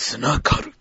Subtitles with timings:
[0.00, 0.72] つながる。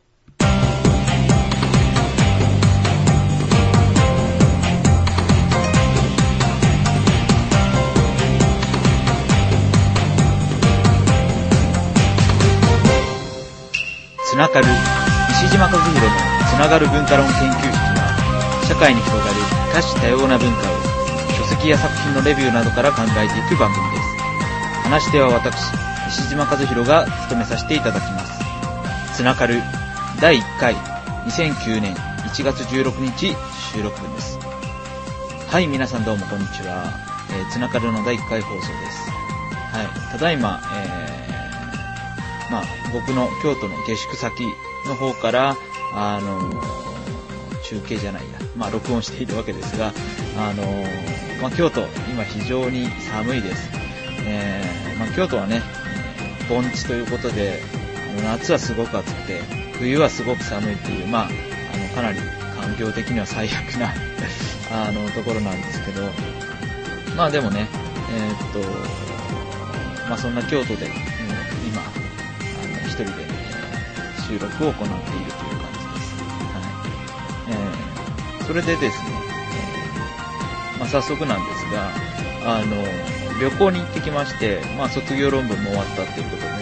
[14.24, 14.67] つながる。
[15.29, 16.07] 西島和弘の
[16.47, 19.36] つながる文化論研究室は社会に広がる
[19.73, 20.75] 多種多様な文化を
[21.36, 24.04] 書籍や作品のレビューなどから考えていく番組です。
[24.84, 25.73] 話し手は私
[26.07, 28.26] 西島和弘が務めさせていただきます。
[29.18, 29.63] つながる
[30.21, 33.36] 第1回2009年1月16日
[33.74, 34.38] 収録分です。
[34.38, 36.94] はい皆さんどうもこんにちは、
[37.32, 39.10] えー、つながるの第1回放送です。
[39.76, 44.44] はいただいま、えーまあ、僕の京都の下宿先
[44.86, 45.58] の方から、
[45.96, 46.52] あの
[47.63, 49.94] 中継じゃないや、まあ、録音しているわけですが、
[50.38, 50.63] あの
[51.41, 53.68] まあ、京都、今非常に寒いです。
[54.27, 55.63] えーまあ、京都はね、
[56.48, 57.63] 盆地ということで、
[58.23, 59.41] 夏はすごく暑くて、
[59.80, 62.20] 冬はすごく寒いっていう、まあ、あの、かなり
[62.59, 63.93] 環境的には最悪な
[64.71, 66.09] あの、ところなんですけど、
[67.15, 67.67] まあでもね、
[68.11, 68.59] えーっと、
[70.09, 70.91] まあそんな京都で、うん
[71.67, 73.37] 今、あの、一人で、えー
[74.27, 76.15] 収録を行っているという感じです。
[76.53, 77.52] はい。
[77.52, 79.09] えーそれでですね、
[80.75, 81.91] えまあ早速なんですが、
[82.57, 82.75] あの、
[83.41, 86.56] 旅行に行ってきまして、まあ卒業論文も終わったっていうことで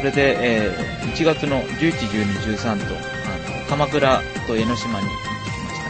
[0.00, 2.98] それで、えー1月の11、12、13と、あ
[3.60, 5.20] の、鎌倉と江ノ島に行って
[5.50, 5.80] きまし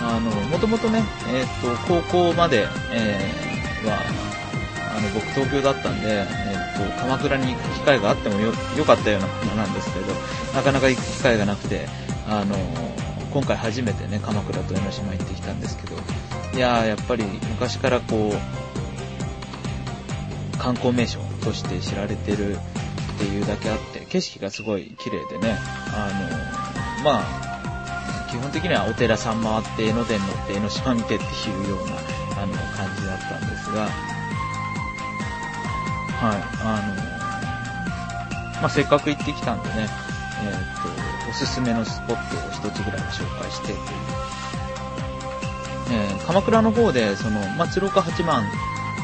[0.00, 0.08] た。
[0.08, 1.02] あの、もともとね、
[1.34, 4.00] えっ、と、高校まで、えーは、
[4.96, 6.26] あの、僕東京だったんで、えっ、
[6.96, 10.14] と、鎌倉に行く機会があってもよ、よかったようなものなんですけど、
[10.54, 11.88] なかなか行く機会がなくて、
[12.26, 12.56] あの、
[13.34, 15.96] 今回初めてね、鎌倉と江ノ島行ってきたんですけど、
[16.54, 18.36] いやー、やっぱり昔からこう、
[20.56, 22.58] 観光名所として知られてるっ
[23.18, 25.58] ていうだけあって、景色がすごい綺麗でね、
[25.94, 26.10] あ
[26.98, 31.26] の、まあ、基本的にはお寺さん回って江ノ電乗って江ノ島見てってい
[31.66, 33.88] うような、あの、感じだったんですが、
[36.20, 36.82] はい、あ
[38.54, 39.88] の、まあ、せっかく行ってきたんでね、
[40.44, 43.78] えーっと、おすすめのスポットを一つぐらい紹介してという。
[45.92, 48.44] えー鎌倉の方で、その、まあ、鶴岡八幡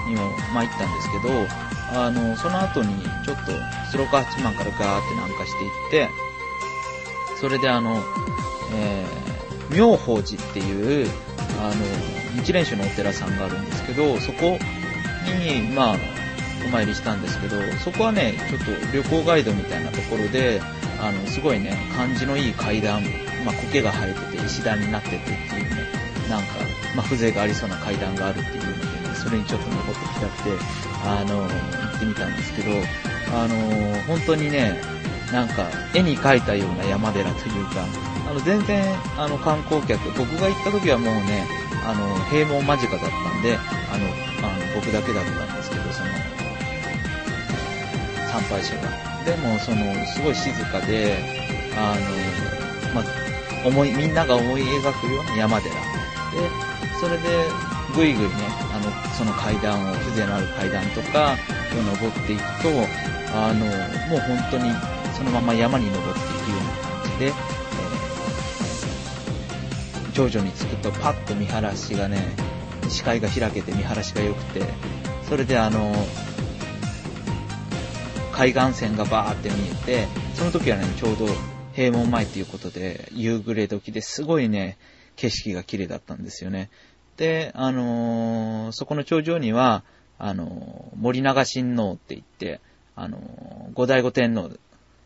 [0.08, 3.52] にも、まあ、行ったんですけど、あの、その後に、ちょっと、
[3.90, 6.08] 鶴岡八幡からガーって南下していって、
[7.40, 8.02] それであの、
[8.74, 9.26] えー
[9.70, 11.08] 妙法寺っていう、
[11.60, 14.58] あの、日蓮宗のお寺さんがあるんですけど、そこ
[15.44, 15.96] に、まあ、
[16.66, 20.60] お参りしたんですけど、そこはね、ちょっと旅行ガイドみたいなところで、
[21.00, 23.02] あの、すごいね、感じのいい階段、
[23.44, 25.88] まあ、苔が生えてて石段になっててっていうね、
[26.28, 26.46] なんか、
[26.94, 28.85] まあ、風情がありそうな階段があるっていうの、
[29.26, 30.50] それにちょっと残ってきたくて、
[31.02, 32.70] あの、行ってみたんですけど、
[33.34, 33.56] あの、
[34.06, 34.80] 本当にね、
[35.32, 37.82] なんか、絵に描いたような山寺というか、
[38.30, 38.84] あの、全然、
[39.18, 41.44] あの、観光客、僕が行った時はもうね、
[41.84, 43.58] あの、閉門間近だったんで、
[43.90, 44.06] あの、
[44.46, 46.06] あの僕だけだったんですけど、その、
[48.30, 49.24] 参拝者が。
[49.24, 51.18] でも、その、すごい静かで、
[51.76, 51.96] あ
[52.94, 55.74] の、まあ、思い、みんなが思い描くような山寺。
[55.74, 55.80] で、
[57.00, 57.50] それで、
[57.96, 58.65] ぐいぐいね、
[59.16, 61.36] その階段を、風情のある階段とか、
[61.78, 62.68] を登っていくと、
[63.34, 63.66] あの、
[64.08, 64.72] もう本当に、
[65.16, 67.56] そのまま山に登っていくような感じで、えー
[70.16, 72.16] 徐々に着くとパッと見晴らしがね、
[72.88, 74.62] 視界が開けて見晴らしが良くて、
[75.28, 75.94] それであの、
[78.32, 81.26] 海岸線がバーって見えて、その時はね、ちょうど
[81.76, 84.78] 閉門前っていうことで、夕暮れ時ですごいね、
[85.16, 86.70] 景色が綺麗だったんですよね。
[87.16, 89.84] で、あのーそこの頂上には、
[90.18, 92.60] あのー森長親王って言って、
[92.94, 94.50] あのー後醍醐天皇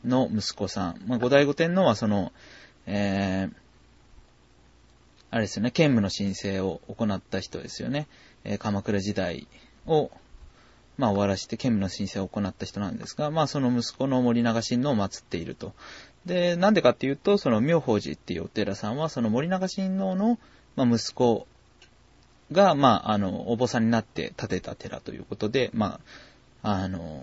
[0.05, 1.03] の息子さん。
[1.07, 2.33] まあ、後醍醐天皇はその、
[2.87, 3.55] えー、
[5.31, 8.07] あれですよね、兼務の申請を行った人ですよね。
[8.45, 9.47] えー鎌倉時代
[9.87, 10.11] を、
[10.99, 15.73] まあ終わらして兼務の申請を行った人なんですが、まあその息子の森長親王を祀っていると。
[16.27, 20.39] で、なんでかっていうと、その妙法寺っていうお寺さんは、その森長親王の、
[20.77, 21.47] まあ、息子
[22.53, 26.01] が、まあ、あの、お坊さんになって建てた寺ということで、ま
[26.63, 27.23] あ、あの、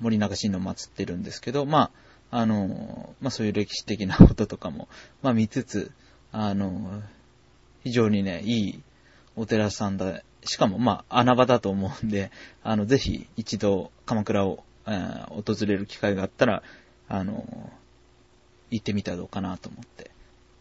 [0.00, 1.90] 森長親王を祀ってるんですけど、ま
[2.30, 4.88] あ、あの、まあそういう歴史的なこととかも、
[5.22, 5.90] まあ見つつ、
[6.32, 7.02] あの、
[7.82, 8.82] 非常にね、いい
[9.36, 10.22] お寺さんだ。
[10.44, 12.30] しかも、まあ、穴場だと思うんで、
[12.62, 16.62] あの、ぜひ一度鎌倉を、えー訪れる機会があったら、
[17.08, 17.70] あの、
[18.70, 20.10] 行ってみたらどうかなと思って、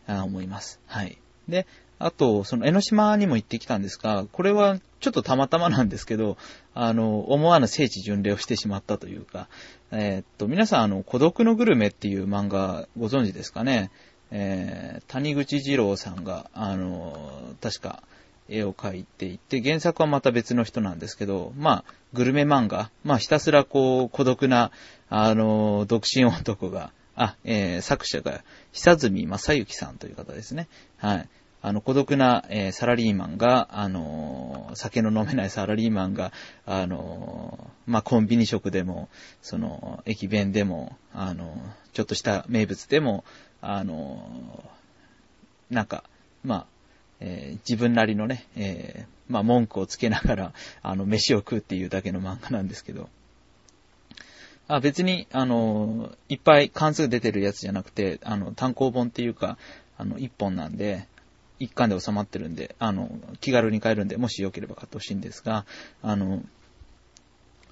[0.08, 0.80] あ思います。
[0.86, 1.18] はい。
[1.48, 1.68] で、
[2.00, 6.38] あと、その江ノ島にも行ってきたんですが、これはちょっとたまたまなんですけど、
[6.74, 9.48] あの、思わぬ聖地巡礼をしてしまったというか、
[9.92, 13.92] えー、っと、皆さん、あの、孤独のグルメっていう漫画ご存知ですかね？
[14.32, 18.04] えー、谷口二郎さんが、あの、確か、
[18.48, 24.72] 絵を描いていて、原作はまた別の人なんですけど、まあ、グルメ漫画、まあ、ひたすらこう、孤独な、
[25.10, 30.68] あの、独身男が、あ、えー、作者が、久住正幸さんという方ですね。
[30.98, 31.30] はい。
[31.62, 36.32] あの、孤独な、えー、サラリーマンが、あのー、酒の飲めないサラリーマンが、
[36.66, 39.10] あのー、まあ、コンビニ食でも、
[39.42, 41.58] その、駅弁でも、あの
[41.94, 43.26] ちょっとした名物でも、
[43.62, 44.64] あの
[45.70, 46.04] なんか、
[46.44, 46.66] まあ、
[47.20, 53.10] え自分なりのね、えまあ、文句をつけながら、あの、飯を食うっていうだけの漫画なんですけど、
[54.68, 59.58] あ別に、あの、いっぱい関数出てるやつじゃなくて、あの、単行本っていうか、
[59.98, 61.08] あの、一本なんで、
[61.60, 63.10] 一巻で収まってるんで、あの、
[63.42, 65.66] 気軽に買えるんで、もしよければ買ってほしいんですが、
[66.02, 66.44] あの、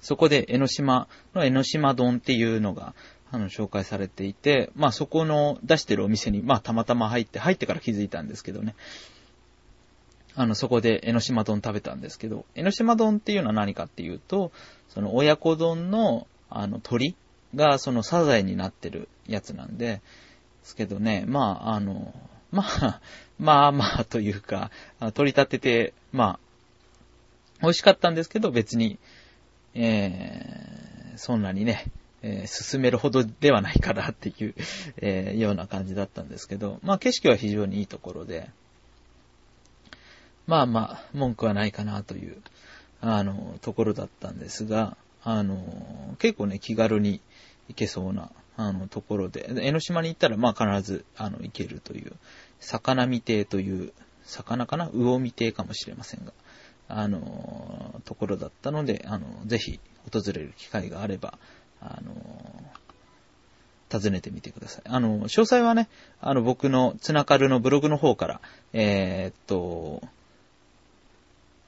[0.00, 2.94] そこで江ノ島の江ノ島丼っていうのが、
[3.30, 8.74] あの、紹介されていて、まあそこの出してるお店に、まあたまたま入って、入ってから気づいたんですけどね。
[10.34, 14.52] あの、そこで江ノ島丼食べたんですけど、江ノ島丼っていうのは何かっていうと、
[14.88, 17.16] その親子丼の、あの、鳥
[17.54, 20.00] がそのサザエになってるやつなんで、
[20.68, 22.14] ですけどね、まあ、あの、
[22.50, 23.00] まあ、
[23.38, 24.70] まあまあというか、
[25.14, 26.38] 取り立てて、ま
[27.60, 28.98] あ、美味しかったんですけど、別に、
[29.74, 31.86] えー、そんなにね、
[32.22, 34.54] えー、進めるほどではないかなっていう、
[34.98, 38.50] えー、ような感じだったんですけど、まあ景色は非常にいいところで、
[40.46, 42.38] まあまあ、文句はないかなという、
[43.00, 47.20] あの、ところだったんですが、あの、結構ね、気軽に
[47.68, 52.12] 行けそうな、あの、ところで、江ノ島に行ったら、まあ必ず、あの、行けるという、
[52.60, 53.92] 魚見亭という、
[54.24, 54.90] 魚かな？
[54.92, 56.32] 魚見亭かもしれませんが、
[56.88, 59.80] あの、ところだったので、あの、ぜひ
[60.12, 61.38] 訪れる機会があれば、
[61.80, 62.12] あの、
[63.90, 64.82] 訪ねてみてください。
[64.86, 65.88] あの、詳細はね、
[66.20, 68.40] あの、僕のつながるのブログの方から、
[68.72, 70.02] えー、っと、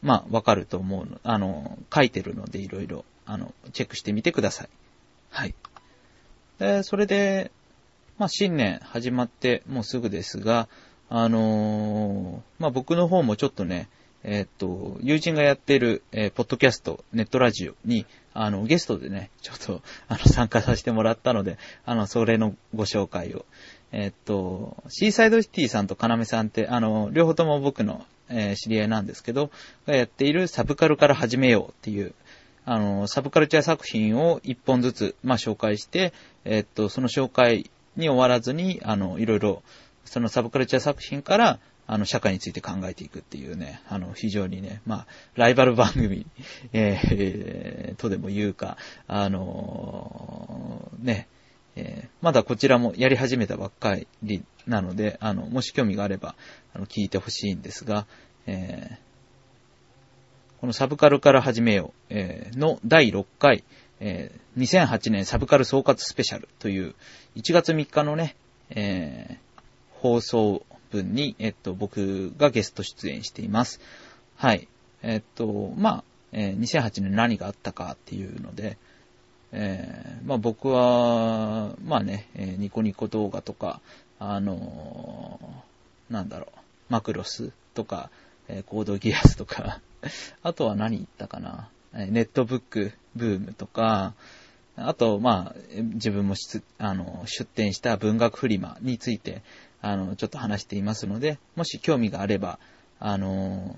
[0.02, 4.68] まあ、わかると思うの、あの、書いてるので、いろいろ、あの、チェックしてみてください。
[5.30, 5.54] はい。
[6.58, 7.50] で、それで、
[8.20, 10.68] まあ、新年始まってもうすぐですが、
[11.08, 13.88] あのー、まあ、僕の方もちょっとね、
[14.24, 21.56] えー、っと、友人がやってる、えー、ポッドキャスト、ネットラジオに、あの、ゲストでね、ちょっと、あの、参加させてもらったので、
[21.86, 23.46] あの、それのご紹介を。
[23.90, 29.50] え、っと、シーサイドシティさんとカナメさんって、あの、両方とも僕の、え知り合いなんですけど、
[29.86, 32.12] がやっているサブカルから始めようっていう、
[32.66, 36.12] あの、サブカルチャー作品を一本ずつ、まあ、紹介して、
[36.44, 39.62] えっと、その紹介に終わらずに、あの、いろいろ、
[40.04, 46.24] そのサブカルチャー作品から、あの、社会について考えていくっていうね、あの、非常にね、まあ、ライバル番組、
[46.72, 48.76] えー、とでも言うか、
[49.08, 51.26] あのー、ね、
[51.74, 56.36] えー、まだこちらもやり始めたばっかりなので、あの、もし興味があれば、
[56.74, 58.06] あの、聞いてほしいんですが、
[58.46, 63.64] えー、このサブカルから始めよう、えー、の第6回、
[64.00, 66.94] えー、2008年サブカル総括スペシャルという、
[67.36, 68.34] 1月3日のね、
[68.70, 69.60] えー、
[70.00, 73.80] 放送分に、えっと、僕がゲスト出演しています。
[74.36, 74.68] はい。
[75.02, 78.78] えっと、まあ、えー、2008年何があったかっていうので、
[79.52, 83.80] えー、まあ僕は、まあね、えー、ニコニコ動画とか、
[84.18, 88.10] あのー、なんだろう、マクロスとか、
[88.48, 89.80] えー、コードギアスとか、
[90.42, 94.14] あとは何言ったかな、えー、ネットブックブームとか、
[94.76, 95.56] あと、まあ、
[95.94, 96.34] 自分も
[96.78, 99.42] あの出展した文学フリマについて、
[99.82, 102.58] あの、ちょっと話していますので、もし興味があれば、
[102.98, 103.76] あの、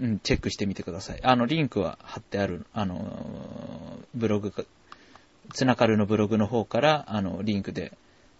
[0.00, 1.20] うん、チェックしてみてください。
[1.22, 4.64] あの、リンクは貼ってある、あの、ブログか、
[5.52, 7.92] つながるのブログの方から、あの、リンクで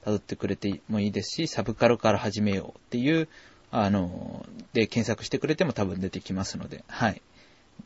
[0.04, 3.28] 辿ってくれてもいいですし、サブカルから始めようっていう、
[3.70, 7.20] あの、で検索してくれても多分出てきますので、はい。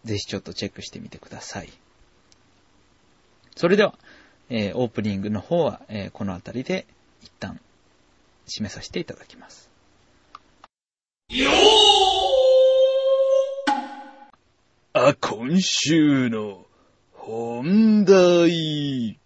[0.04, 1.70] ぜひちょっとチェックしてみてください。
[3.56, 3.94] それでは、
[4.50, 6.86] えー、オープニングの方は、えー、この辺りで
[7.22, 7.60] 一旦
[8.46, 9.70] 締めさせていただきます。
[11.28, 11.50] よ
[14.92, 16.64] あ、今週の
[17.12, 19.18] 本題。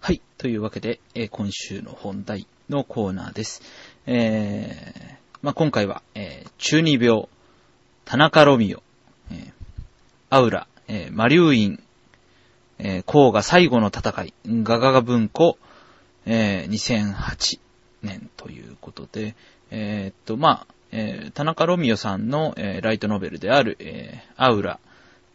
[0.00, 0.20] はい。
[0.36, 3.62] というわけで、えー、今週の本題のコーナーです。
[4.06, 7.28] え、まあ、今回は、えー、中二病、
[8.04, 8.82] 田中ロミオ、
[9.30, 9.52] えー、
[10.30, 11.82] アウラ、えー、マリューイン、
[12.78, 15.56] えー、甲賀最後の戦い、ガガガ文庫、
[16.26, 17.60] えー、2008
[18.02, 19.36] 年ということで、
[19.70, 24.80] えー、っと、まあ、えー、田中ロミオさんの、えー、ライトノベルである、えー、アウラ、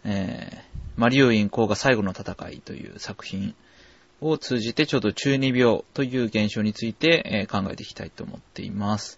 [0.03, 0.63] え
[0.97, 3.55] マリオイン公が最後の戦いという作品
[4.19, 9.17] を通じてちょっと中二病という現象について、え考えていきたいと思っています。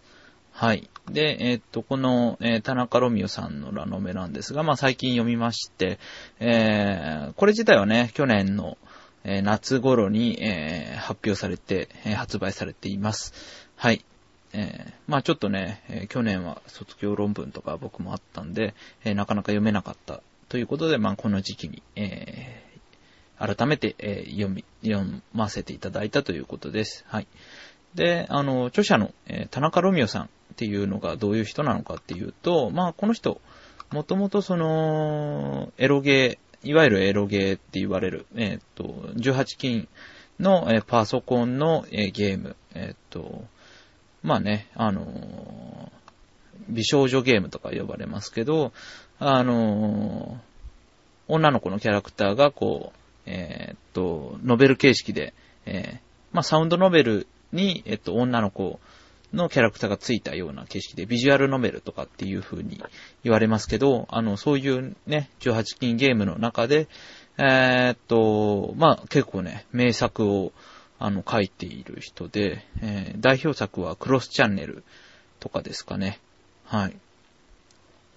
[0.56, 0.90] はい。
[1.12, 6.00] で、えっと、この、え田中ロミオさんのラノベなんですが、まあ最近読みまして、
[6.40, 8.78] えこれ自体はね、去年の、
[9.26, 13.34] え夏頃に、え発表されて、え発売されています。
[13.76, 14.06] はい。
[14.54, 22.64] え、まあちょっとね、え、去年は卒業論文とか僕もあったんで、え、なかなか読めなかったということで、まあこの時期に、え
[23.38, 27.04] 改めて、え読み、読ませていただいたということです。
[27.10, 27.28] はい。
[27.94, 33.42] で、あの、著者の、え田中ロミオさんっていうのがどういう人なのかっていうと、まあこの人、
[33.92, 38.84] もともとその、エロゲー、いわゆるエロゲーって言われる、えっ、と、
[39.18, 39.90] 18金
[40.40, 43.44] の、えパソコンの、えゲーム、えっ、と、
[44.24, 45.92] まあね、あの、
[46.70, 48.72] 美少女ゲームとか呼ばれますけど、
[49.20, 50.40] あの、
[51.28, 55.34] 女の子のキャラクターがこう、え、っと、ノベル形式で、
[55.66, 56.00] え、
[56.32, 58.80] まあサウンドノベルに、えっと、女の子
[59.34, 62.82] のキャラクターがついたような形式で、ビジュアルノベルとかっていう風に
[63.24, 66.88] 言われますけど、あの、そういうね、18金ゲームの中で、
[67.38, 70.54] えー、っと、まあ結構ね、名作を、
[71.00, 74.84] あの、書いている人で、えー、代表作はクロスチャンネル
[75.40, 76.20] とかですかね。
[76.64, 76.96] はい。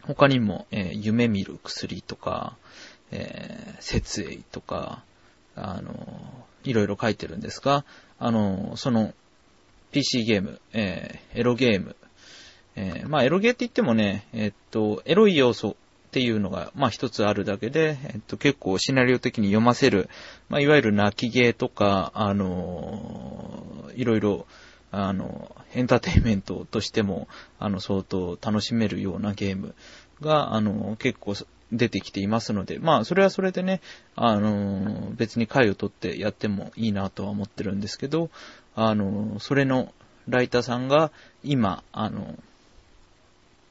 [0.03, 2.57] 他にも、えー、夢見る薬とか、
[3.11, 5.03] えー、設営とか、
[5.57, 7.85] あの、いろいろ書いてるんですが、
[8.19, 9.13] あの、その、
[9.93, 11.97] PC ゲーム、えー、エロゲーム、
[12.77, 15.77] えー、まあ、エロゲーって言ってもね、え、っと、エロい要素
[16.09, 20.09] っていうのが、まあ一つあるだけで、えっと結構シナリオ的に読ませる、
[20.49, 24.47] まあいわゆる泣きゲーとか、あのいろいろ、
[24.91, 27.29] あの、エンターテインメントとしても、
[27.59, 29.75] あの、相当楽しめるようなゲーム
[30.23, 31.35] が、あの、結構
[31.73, 33.83] 出てきていますので、まあ、それはそれでね、
[34.17, 38.31] あの、別に回を取ってやってもいいなとは思ってるんですけど、
[38.81, 39.93] あの、それの
[40.29, 41.11] ライターさんが
[41.43, 42.39] 今、あの、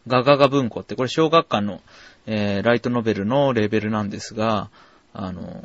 [0.06, 1.82] ガガガ文庫って、これ小学館の、
[2.26, 4.70] えー、ライトノベルのレベルなんですが、
[5.14, 5.64] あの、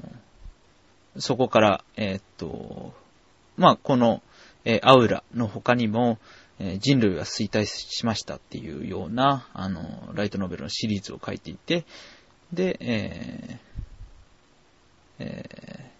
[1.18, 2.94] そこから、えー、っと、
[3.56, 4.22] まあ、この、
[4.64, 6.18] えー、アウラの他にも、
[6.60, 11.84] えー、人類は衰退しましたっていうような、あの、ライトノベルのシリーズを書いていて、
[12.52, 15.91] で、えー、え、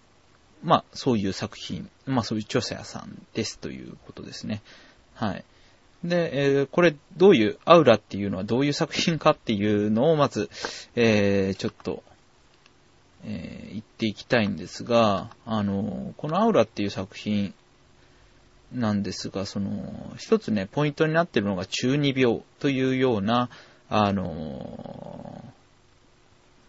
[0.63, 4.61] まあ、そういう作品、まあ、そういう著者さんですということですね。
[5.13, 5.43] はい。
[6.03, 10.49] で、えー、これどういう、アウラっていうのはどういう作品かっていうのをまず、
[10.95, 12.03] えー、ちょっと、
[13.25, 17.53] えー、言っていきたいんですが、あの、このアウラっていう作品
[18.73, 23.49] なんですが、その、一つね、ポイントになってるのが中二病というような、
[23.89, 25.43] あの、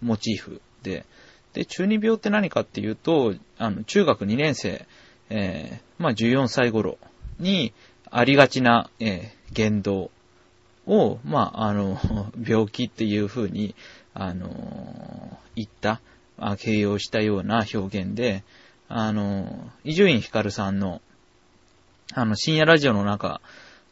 [0.00, 1.06] モチーフで、
[1.54, 4.86] で、中二病って何かっていうと、あの、中学2年生、
[5.30, 6.98] えー、まあ14歳頃
[7.38, 7.72] に、
[8.10, 10.10] ありがちな、えー、言動
[10.86, 11.98] を、まあ、あの、
[12.40, 13.74] 病気っていう風に、
[14.12, 16.00] あの、言った、
[16.36, 18.44] あ形容したような表現で、
[18.88, 21.00] あの、伊集院光さんの、
[22.12, 23.40] あの、深夜ラジオの中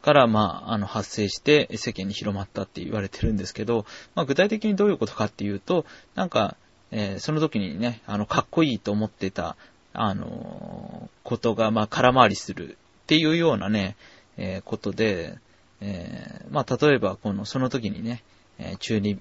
[0.01, 6.55] から、まあ、あの、発生して世間に広まったって言われてるんですけど、まあ、具体的にどういうことかっていうと、なんか、
[6.95, 9.57] えー、その時にね、あの、かっこいいと思ってた、
[9.93, 13.95] あの、ことが、まあ、空回りするっていうようなね、
[14.37, 15.39] えー、ことで、
[15.81, 18.23] え、まあ、例えば、この、その時にね、
[18.59, 19.17] え、中2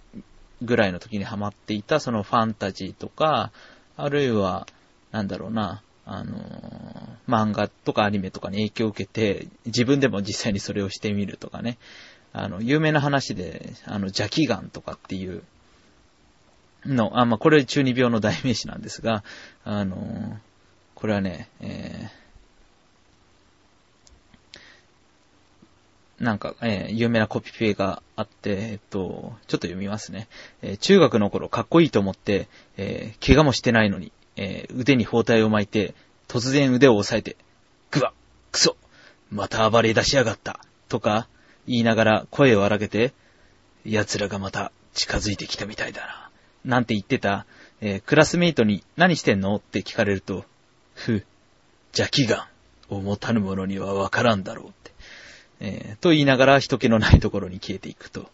[0.61, 3.53] ぐらいの時にハマっていた、そのファンタジーとか、
[3.97, 4.67] あるいは、
[5.11, 6.35] なんだろうな、あの
[7.29, 11.79] 漫画とかアニメとかに影響を受けて、自分でも実際にそれをしてみるとかね、
[12.33, 15.43] あの、有名な話で、あの、邪気眼とかっていう
[16.87, 19.25] の、あ、まあ、これ中二病の代名詞なんですが、
[19.65, 20.39] あの
[20.95, 22.23] これはね、えー
[26.23, 29.01] なんか、えー、有名なコピペがあって、えっと、
[29.49, 30.29] ちょっと読みますね。
[30.63, 35.95] えー、中学の頃かっこいいと思って、えー、怪我もしてないのに、え腕に包帯を巻いて、
[36.29, 37.37] 突然腕を押さえて、
[37.91, 38.13] ぐわ
[38.53, 38.77] くそ
[39.33, 41.27] また暴れ出しやがったとか、
[41.67, 43.13] 言いながら声を荒げて、
[43.85, 46.22] 奴らがまた近づいてきたみたいだな。
[46.65, 47.47] なんて言ってた、
[47.81, 50.45] えクラスメイトに何してんのって聞かれると、
[50.95, 51.25] ふ、
[51.97, 52.45] 邪気眼
[52.89, 54.93] を持たぬ者にはわからんだろうって。
[55.61, 58.29] えー、と言いながら人気のないところに消えていくと、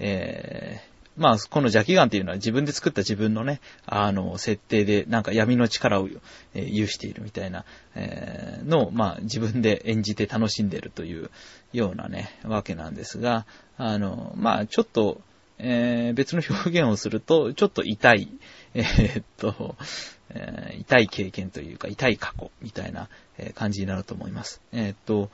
[0.00, 6.08] えー、まあ、この邪気眼っていうのは自分で作った自分のね、あの、設定で、なんか闇の力を、
[6.54, 11.30] え、有しているみたいな、え、のを、まあ、自分で演じて楽しんでるという
[11.72, 13.46] ようなね、わけなんですが、
[13.76, 15.20] あの、まあ、ちょっと、
[15.64, 18.28] えー、別の表現をすると、ちょっと痛い、
[18.74, 19.76] えー、っと、
[20.30, 23.08] えー、痛い経験というか、痛い過去みたいな
[23.54, 24.60] 感じになると思います。
[24.72, 25.30] え、っと、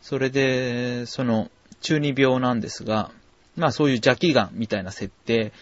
[0.00, 3.10] それで、その、中二病なんですが、
[3.56, 5.52] まあそういう邪気眼みたいな設定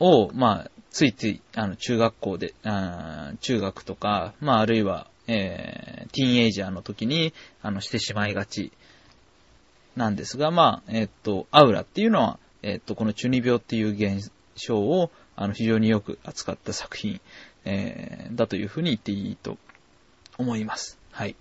[0.00, 8.72] を、まあ、ついつい、あの、中学校で、あ中学とか、まああるいは、えー、ティーンエイジャーの時に、あの、してしまいがち
[10.00, 17.20] なんですが、まあ、えっと、アウラっていうのは、えっと、この中二病っていう現象を、あの、非常によく扱った作品、
[17.66, 19.58] えー、だというふうに言っていいと
[20.38, 20.98] 思います。
[21.12, 21.36] はい。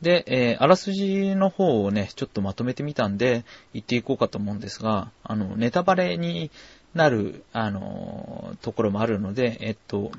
[0.00, 6.52] で、えー、あらすじの方をね、ちょっとまとめてみたんで、言っていこうかと思うんですが、あの、ネタバレに
[6.94, 10.12] なる、あの、ところもあるので、えっと、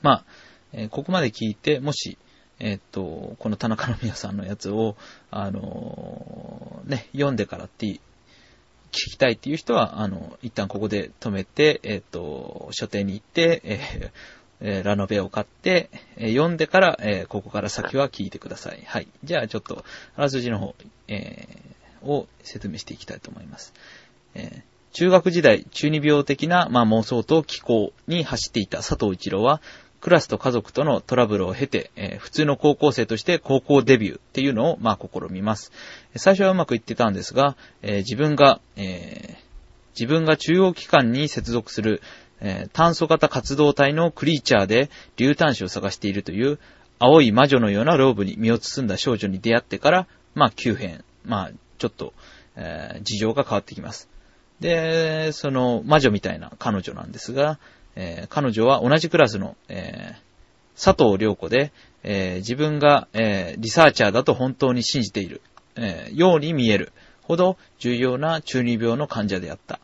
[0.00, 0.24] まあ、
[0.72, 2.18] え、ここまで聞いて、もし、
[2.58, 4.96] えっと、この田中の宮さんのやつを、
[5.30, 8.00] あの、ね、読んでからって聞
[8.92, 14.12] きたいっていう人は、あの、一旦ここで止めて、えっと、書店に行って、え
[14.60, 18.82] えー、ラノベを買って、えー、読んでから、えー、ここから先は聞いてください。
[18.86, 19.08] はい。
[19.22, 19.84] じゃあちょっと、
[20.16, 20.74] あらすじの方、
[21.08, 21.46] え
[22.02, 23.74] を説明していきたいと思います。
[24.34, 24.62] え
[24.96, 29.60] 中学時代、中二病的な、まあ、妄想と気候に走っていた佐藤一郎は、
[30.06, 35.72] クラスと家族とのトラブルを経て、え、普通の高校生として高校デビューっていうのを、まあ、試みます。
[36.14, 39.36] 最初はうまくいってたんですが、え、自分が、えー、
[39.98, 42.02] 自分が中央機関に接続する、
[42.40, 46.60] え、炭素型活動体のクリーチャーで竜炭子を探しているという
[47.00, 51.02] 青い魔女のようなローブに身を包んだ少女に出会ってから、まあ、急変。
[51.24, 52.12] まあ、ちょっと、
[52.54, 54.08] えー、事情が変わってきます。
[54.60, 57.58] で、その魔女みたいな彼女なんですが、
[57.94, 61.72] えー、彼女は同じクラスの、えー、佐藤良子で、
[62.02, 65.40] えー、自分が、えリサーチャーだと本当に信じている、
[65.76, 69.80] えように見えるほど重要な中二病の患者であった。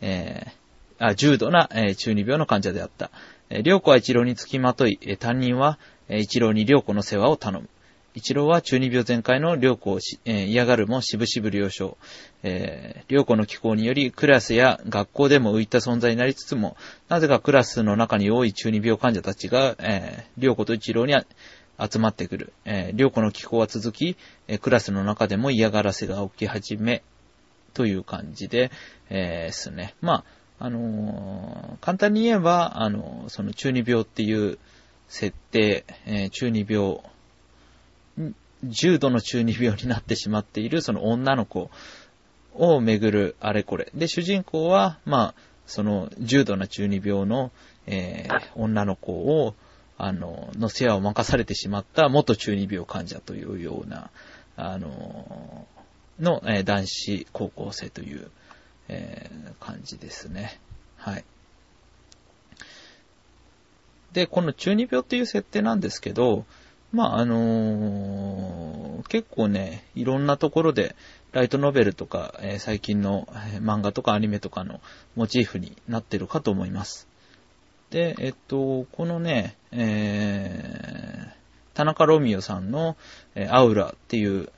[0.00, 0.52] え
[0.98, 3.10] あ重度な、え中二病の患者であった。
[3.50, 7.68] え良子は一郎につきまとい、え担任は、え一郎に良子の世話を頼む。
[8.14, 11.98] 一郎は中二病全開の良子をえー、嫌がるもしぶしぶ了承。
[12.44, 16.76] えー、良子の気候によりクラスや学校でも浮いた存在になりつつも、
[17.08, 21.14] なぜかクラスの中に多い中二病患者たちが、えー、良子と一郎に
[21.78, 22.52] 集まってくる。
[22.64, 27.02] えー、良子の気候は続き、えー、クラスの中でも嫌がらせが起き始め、
[27.74, 28.70] という感じで、
[29.10, 29.94] えー、ですね。
[30.00, 30.24] ま
[30.60, 34.58] あ、あのー、簡単に言えば、あのー、その中二病っていう
[35.08, 37.00] 設定、えー、中二病、
[38.68, 41.70] 重度の中二病になってしまっているその女の子
[42.54, 43.90] をめぐるあれこれ。
[43.94, 45.34] で、主人公は、まあ、
[45.66, 47.50] その重度な中二病の、
[47.86, 49.54] えー、女の子を、
[49.96, 54.10] あの、の世話を任されてしまった元中二病患者というような、
[54.56, 55.66] あの、
[56.20, 58.30] の、えー、男子高校生という、
[58.88, 60.60] えー、感じですね。
[60.96, 61.24] はい。
[64.12, 66.44] で、この中二病っていう設定なんですけど、
[66.94, 70.94] まあ、あのー、結構ね、いろんなところで、
[71.32, 73.26] ライトノベルとか、えー、最近の、
[73.60, 74.80] 漫画とかアニメとかの
[75.16, 77.08] モチーフになってるかと思います。
[77.90, 82.96] で、えっと、このね、えー、田中ロミオさんの、
[83.34, 84.52] えアウラっていう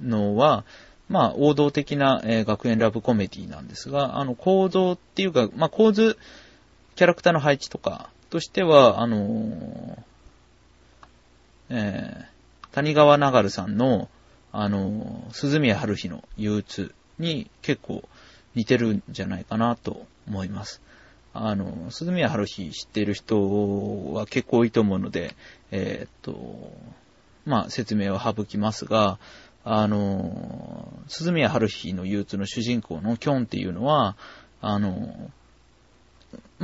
[0.00, 0.64] のは、
[1.08, 6.16] まあ、王道的な、え、学園ラブコメディなんですが、あの、構造っていうか、まあ、構図、
[6.94, 9.98] キャラクターの配置とかとしては、あのー、
[11.76, 14.08] えー、谷川流さんの、
[14.52, 18.08] あの、鈴宮春日の憂鬱に結構
[18.54, 20.80] 似てるんじゃないかなと思います。
[21.32, 25.34] あの、鈴宮春日知ってる人は結構多いと思うので、
[25.72, 26.72] えー、っと、
[27.44, 29.18] まあ、説明を省きますが、
[29.64, 34.16] あの、鈴宮春日の憂鬱の主人公のキョンっていうのは、
[34.60, 35.32] あの、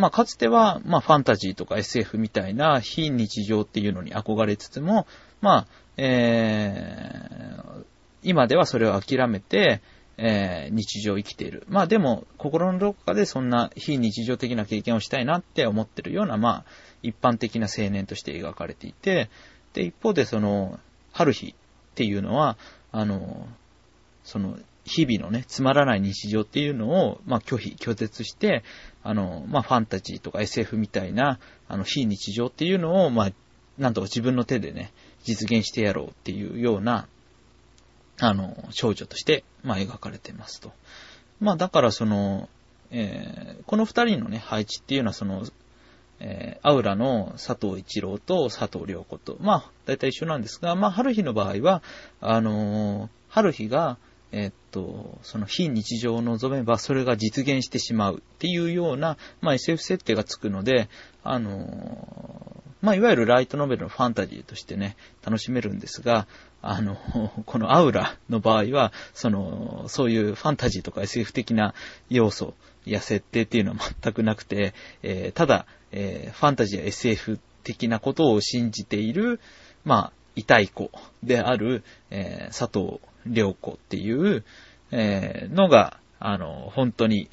[0.00, 5.06] まあ、かつては、まあ、ファンタジーとか SF みたいな非日常っていうのに憧れつつも、
[5.40, 7.84] まあ、えー、
[8.22, 9.80] 今ではそれを諦めて、
[10.16, 11.64] えー、日常を生きている。
[11.68, 16.64] まあでも、心のどこかでそんな非日常的な経験をしたいなって思ってるような、まあ、
[17.02, 19.30] 一般的な青年として描かれていて、
[19.72, 20.78] で、一方でその、
[21.12, 21.54] 春日っ
[21.94, 22.58] ていうのは、
[22.92, 23.48] あの、
[24.22, 28.62] その、日々のね、つまらない日常っていうのを、まあ、拒否、拒絶して、
[29.02, 33.32] あの、まあ、ファンタジーとか SF みたいな、あの、非日常っていうのを、まあ、
[33.78, 34.92] なんとか自分の手でね、
[35.24, 37.06] 実現してやろうっていうような、
[38.18, 40.72] あの、少女として、まあ、描かれてますと。
[41.40, 42.48] まあ、だからその、
[42.90, 45.44] えー、この二人のね、配置っていうのはその、
[46.18, 51.82] えー、アウラの佐藤一郎と佐藤良子と、まあ、大体一緒なんですが、まあ、春日の場合は、
[52.20, 53.96] あのー、春日が、
[54.32, 60.88] え、っと、その非日常を望めばそれが実現してしまうっていうような、まあ、SF 設定がつくので、
[61.22, 66.26] あのまあ、いわゆるライトノベルのファンタジーとしてね、楽しめるんですが、
[66.62, 66.96] あの、
[67.44, 71.74] このアウラの場合は、その、そういうファンタジーとか SF 的な
[72.08, 72.54] 要素
[72.86, 79.40] や設定っていうのは全くなくて、えー、ただ、えー、ファンタジーや SF 的なことを信じている、
[79.84, 80.90] まあ、痛い子
[81.22, 84.44] である、えー、佐藤良子っていう、
[84.90, 87.28] えー、のが、あの、本当に、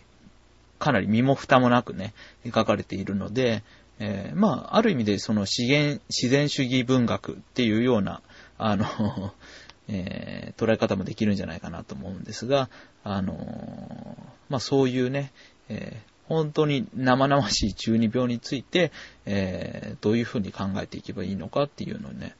[0.80, 2.13] かなり身も蓋もなくね、
[2.45, 3.63] 描かれているので、
[4.00, 8.21] えー、まあ、ある意味でその資源、自然主義文学っていうような、
[8.58, 8.86] あの、
[9.89, 12.69] えー、捉え方もできるんじゃないかなと思うんですが、
[13.04, 14.17] あの、
[14.50, 15.32] まあ、そういうね、
[15.69, 18.91] えー、本当に生々しい中二病について、
[19.26, 22.36] え、どういうふうに考えていけばいいのかっていうのをね、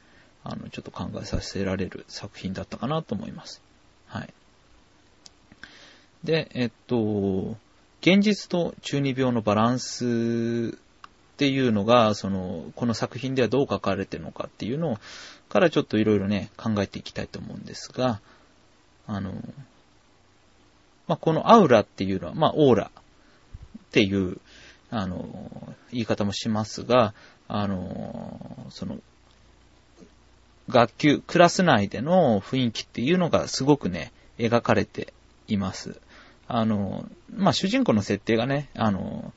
[0.50, 3.60] あの、ちょっと考えさせられる作品だったかなと思います。
[4.06, 4.32] はい。
[6.24, 7.58] で、えっと、
[8.00, 14.98] 現実と中二病のバランスっていうのが、その、この作品ではどう書かれてるのかっていうの、
[15.50, 18.20] からちょっといろいろね、考えていきたいと思うんですが、
[19.06, 19.32] あの、
[21.08, 23.02] まあ、このアウラっていうのは、まあ、オーラっ
[23.92, 24.38] ていう、
[24.90, 27.12] あの、言い方もしますが、
[27.48, 28.98] あの、その、
[30.68, 35.12] 学級、クラス内での雰囲気っていうのがすごくね、描かれて
[35.48, 36.00] います。
[36.46, 39.32] あの、まあ、主人公の設定がね、あの、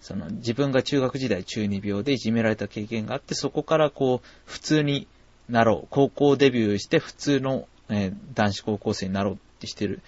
[0.00, 5.06] その自分が中学時代中二病でいじめられた経験があって、そこからこう、普通に
[5.48, 5.86] なろう。
[5.90, 10.02] 高校デビューして普通の、えー、男子高校生になろうってしてる。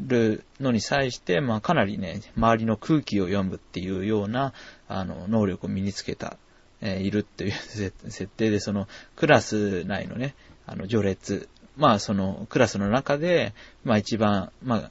[0.00, 4.52] るのに際して、まあ、かなりね、周りの空気を読むっていうような、
[4.88, 6.36] あの、能力を身につけた
[6.82, 7.52] え、いるっていう
[8.10, 10.34] 設定で、その、クラス内のね、
[10.66, 14.90] あの、序列、まあ、その、クラスの中で、まあ、一番、まあ、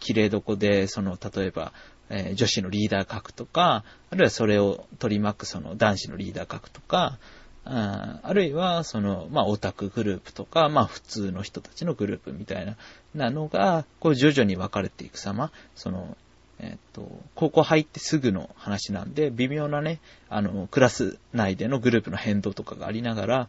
[0.00, 1.72] 綺麗どこで、その、例えば、
[2.08, 7.18] え、女子のリーダー格とか、あるいはそれを取り巻くその男子のリーダー格とか、
[7.64, 12.76] ああるいは、その、まあ、オタクグループとか、まあ、普通の人たちのグループみたいな、
[13.14, 16.16] なのが、こう、徐々に分かれていく様、その、
[16.58, 23.48] えっと、高校入ってすぐの話なんで、微妙なね、あの、クラス内でのグループの変動とかがありながら、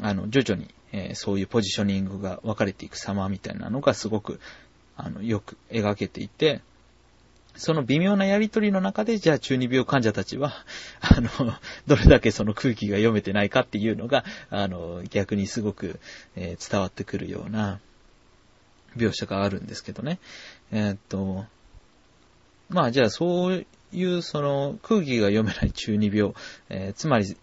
[0.00, 4.40] あの、徐々に、えー、そういうポジショニングが分かれていく様みたいなのがすごく、
[4.96, 6.62] あの、よく描けていて、
[7.54, 10.54] その微妙なやりとりの中で、じゃあ中二病患者たちは、
[11.00, 11.54] あの、
[11.86, 16.00] どれだけその空気が読めてないかっていうのが、あの、逆にすごく、
[16.34, 17.78] えー、伝わってくるような
[18.96, 20.18] 描写があるんですけどね。
[20.70, 21.44] えー、っと、
[22.72, 26.32] まあじゃあそういうその空気が読めない中二病、
[26.70, 27.36] えー、つまり、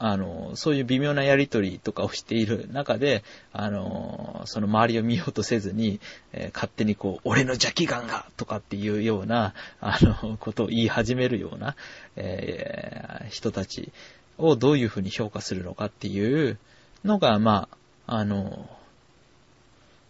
[0.00, 6.00] あの、そういう微妙なやりとりとかをしている中で、あの、その周りを見ようとせずに、
[6.32, 11.74] えー、勝手にこう、俺の邪気眼がとかっていうような、あの、ことを言い始めるような、
[12.16, 13.92] えー、人たち
[14.38, 16.58] をどういうふうに評価するのかっていう
[17.04, 17.68] のが、ま
[18.06, 18.68] あ、あの、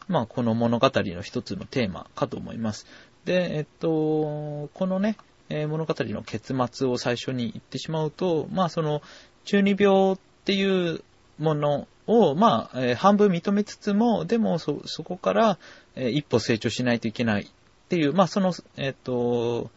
[0.08, 2.86] まあ、この物語の一つのテーマかと思います。
[3.28, 5.18] で、えっと、このね、
[5.50, 9.02] え、物語の結末を最初に言ってしまうと、まあその、
[9.44, 11.02] 中二病っていう
[11.38, 15.58] ものを、まあ、え、半分認めつつも、でもそ、そこから、
[15.94, 17.46] え、一歩成長しないといけないっ
[17.90, 19.70] ていう、まあその、えっと、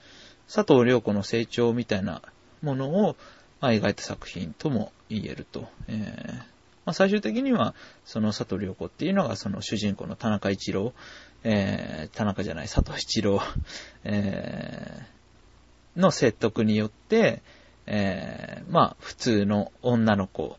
[0.48, 2.22] 佐藤良子の成長みたいな
[2.62, 3.18] ものを、
[3.60, 5.68] まあ、描いた作品とも言えると。
[5.90, 6.52] えー
[6.86, 10.94] まあ、最終的には、その佐藤良子っていうのがその主人公の田中一郎、
[11.44, 13.42] えー、田中じゃない、佐藤七郎、
[14.04, 17.42] えー、の説得によって、
[17.88, 20.58] えー、まあ、普通の女の子、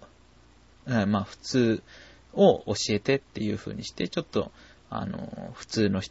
[0.89, 1.83] え、まあ、普通
[2.35, 4.51] を教えてっていう風にして、ちょっと、
[4.91, 6.03] あの、普通の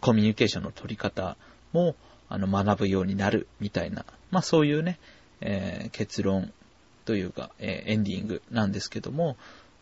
[0.00, 1.36] コミュニケーションの取り方
[1.72, 1.94] も、
[2.28, 4.98] あの、学ぶようになるみたいな、まあ、そういうね、
[5.40, 6.52] え、結論
[7.04, 9.36] というか、え、エンディングなんですけども、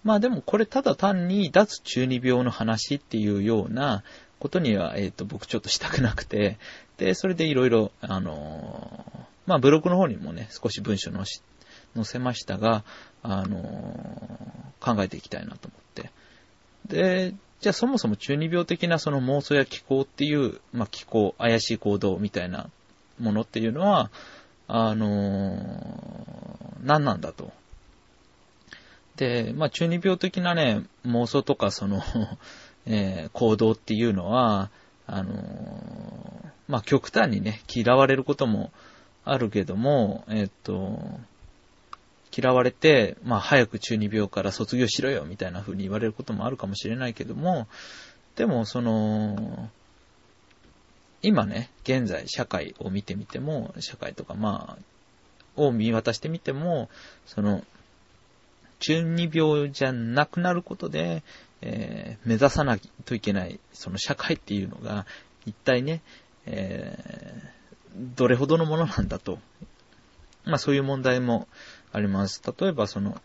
[0.04, 4.02] まあでもこれただ単に脱中二病の話っていうような
[4.38, 6.58] ことには、えっ、ー、と、僕ちょっとしたくなくて、
[6.96, 11.42] で、それでいろいろ、あのー、まあブログの方にもね、少し文章のし
[11.94, 12.84] 載せましたが、
[13.22, 16.10] あのー、考えていきたいなと思って。
[16.86, 22.70] で、じゃあそもそも中二病的なその妄想や気候っていう、まあ気候、怪しい行動みたいな
[23.18, 24.10] ものっていうのは、
[24.68, 25.56] あの
[26.84, 27.52] 何なんだと。
[29.18, 32.02] で、まあ中二病的なね、妄想とかその
[32.86, 34.70] えー、行動っていうのは、
[35.06, 38.72] あのー、まあ、極端にね、嫌われることも
[39.24, 40.98] あるけども、えっと、
[42.34, 47.68] 嫌われて、まあ、早く中二病から卒業しろよ、みたいな風に言われることもあるかもしれないけども、
[48.36, 49.68] でも、その、
[51.20, 56.88] 今ね、現在社会を見てみても、社会とかまあ、を見渡してみても、
[57.26, 57.64] その、
[58.80, 61.22] 中二病じゃなくなることで、
[61.60, 65.06] えー、目指さないといけない、その社会っていうのが、
[65.46, 66.02] 一体ね、
[66.46, 69.38] えー、どれほどのものなんだと。
[70.44, 71.48] まあそういう問題も
[71.92, 72.42] あります。
[72.58, 73.20] 例えばその、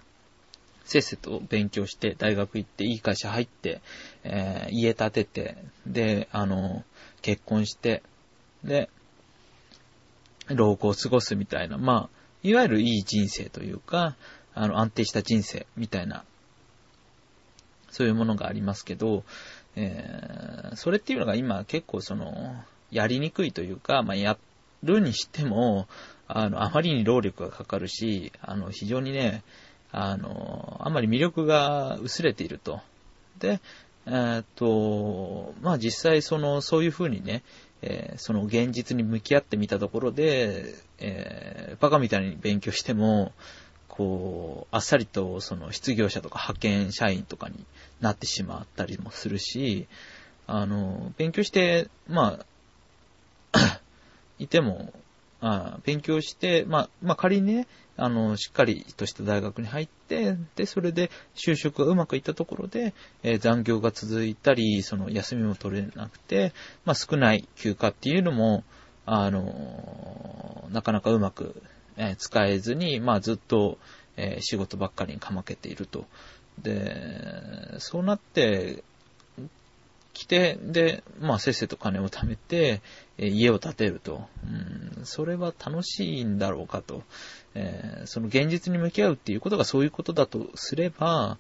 [0.86, 3.82] せっせと勉強して、大学行って、いい会社入って、
[4.24, 6.84] えー、家建てて、で、あの、
[7.22, 8.04] 結婚して、
[8.64, 8.90] で、
[10.50, 14.16] 老後を過ごすみたいな、まあ、いわゆるいい人生というか、
[14.56, 16.24] あの、安定した人生みたいな、
[17.90, 19.24] そういうものがありますけど、
[19.76, 24.38] えー、それっていうのが今結構その、やりにくいというか、まあ、や
[24.84, 25.88] るにしても、
[26.28, 29.44] あの、あまりに労力がかかるし、あの、非常にね、
[29.92, 32.82] あの、あんまり魅力が薄れていると。
[33.40, 33.60] で、
[34.06, 37.44] えー、っと、まあ実際その、そういうふうにね、
[37.82, 43.34] えー、その現実に向き合ってみたところで、えー、バカみたいに勉強しても、
[43.96, 47.64] こう、あっさりとその失業者とか派遣社員とかに
[48.02, 49.88] なってしまったりもするし、
[50.48, 52.40] あの、勉強して、ま
[53.54, 53.82] あ、
[54.40, 54.92] いても、
[55.42, 66.52] あ勉強して、まあ、まあ仮にね、あの、しっかりとした大学に入って、で、それで就職がうまくいったところで、えー、残業が続いたり、その休みも取れなくて、
[66.84, 68.64] まあ少ない休暇っていうのも、
[69.06, 71.62] あの、なかなかうまく、
[71.98, 73.78] え、使えずに、まあずっと、
[74.18, 76.06] え、仕事ばっかりにかまけていると。
[76.62, 78.84] で、そうなって、
[80.14, 82.82] 来て、で、まあ、せっせと金を貯めて、
[83.18, 84.28] え家を建てると。
[84.46, 87.04] うん、それは楽しいんだろうかと。
[87.56, 91.38] えー、その現実に向き合うっていうことがそういうことだとすれば、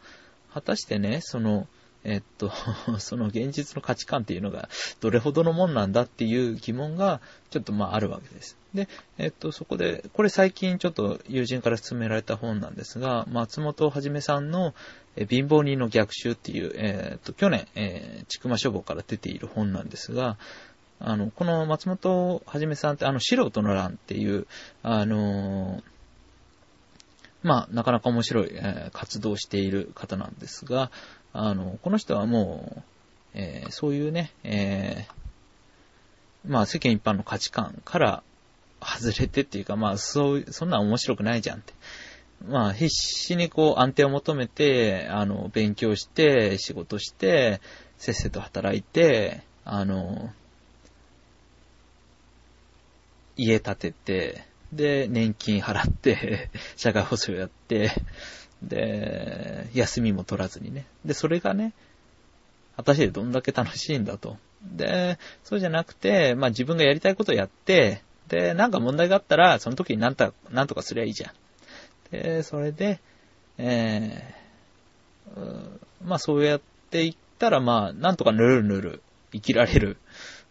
[0.53, 1.67] 果たしてね、その、
[2.03, 2.51] えっと、
[2.99, 8.57] その現実の価値観っていうのがどれほどのもんなんだっていう疑問がちょっとまああるわけです。
[8.73, 8.87] で、
[9.17, 14.73] えっと、そこで、これ最近ちょっと友人から勧められた本なんですが、松本はじめさんの
[15.15, 20.37] 貧乏人の逆襲っていう、えっと、去年、えー、ちくま書房から出ている本なんですが、
[20.99, 24.47] あの、この松本はじめさんって、あの、素人の乱っていう、
[24.81, 25.83] あのー
[27.43, 30.91] まあ、なかなか面白い、えー、活動をしている方なんですが、
[31.33, 32.81] あの、この人はもう、
[33.33, 38.23] えー、そういうね、えー、まあ、世間一般の価値観から
[38.81, 41.73] 外れてっていうか、まあ、そう、そんな面白くないじゃんって。
[42.47, 47.61] まあ、必死にこう、安定を求めて、あの、勉強して、仕事して、
[47.97, 50.31] せっせと働いて、あの、
[53.37, 54.43] 家建てて、
[54.73, 57.91] で、年金払って、 社会保障やって、
[58.63, 60.85] で、休みも取らずにね。
[61.05, 61.73] で、それがね、
[62.75, 64.37] 果たしてどんだけ楽しいんだと。
[64.63, 71.33] で、そうじゃなくて、まあ自分がやりたいことをやって、で、なんか問題があったら、その時になんとなんとかすりゃいいじゃん。
[72.11, 72.99] で、それで、
[73.57, 79.97] えー、まあそうやっていったら、まあ、なんとかぬるぬる生きられる。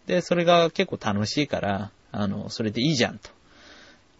[0.07, 3.31] で、それが結構楽しいから、あの、それでいいじゃんと。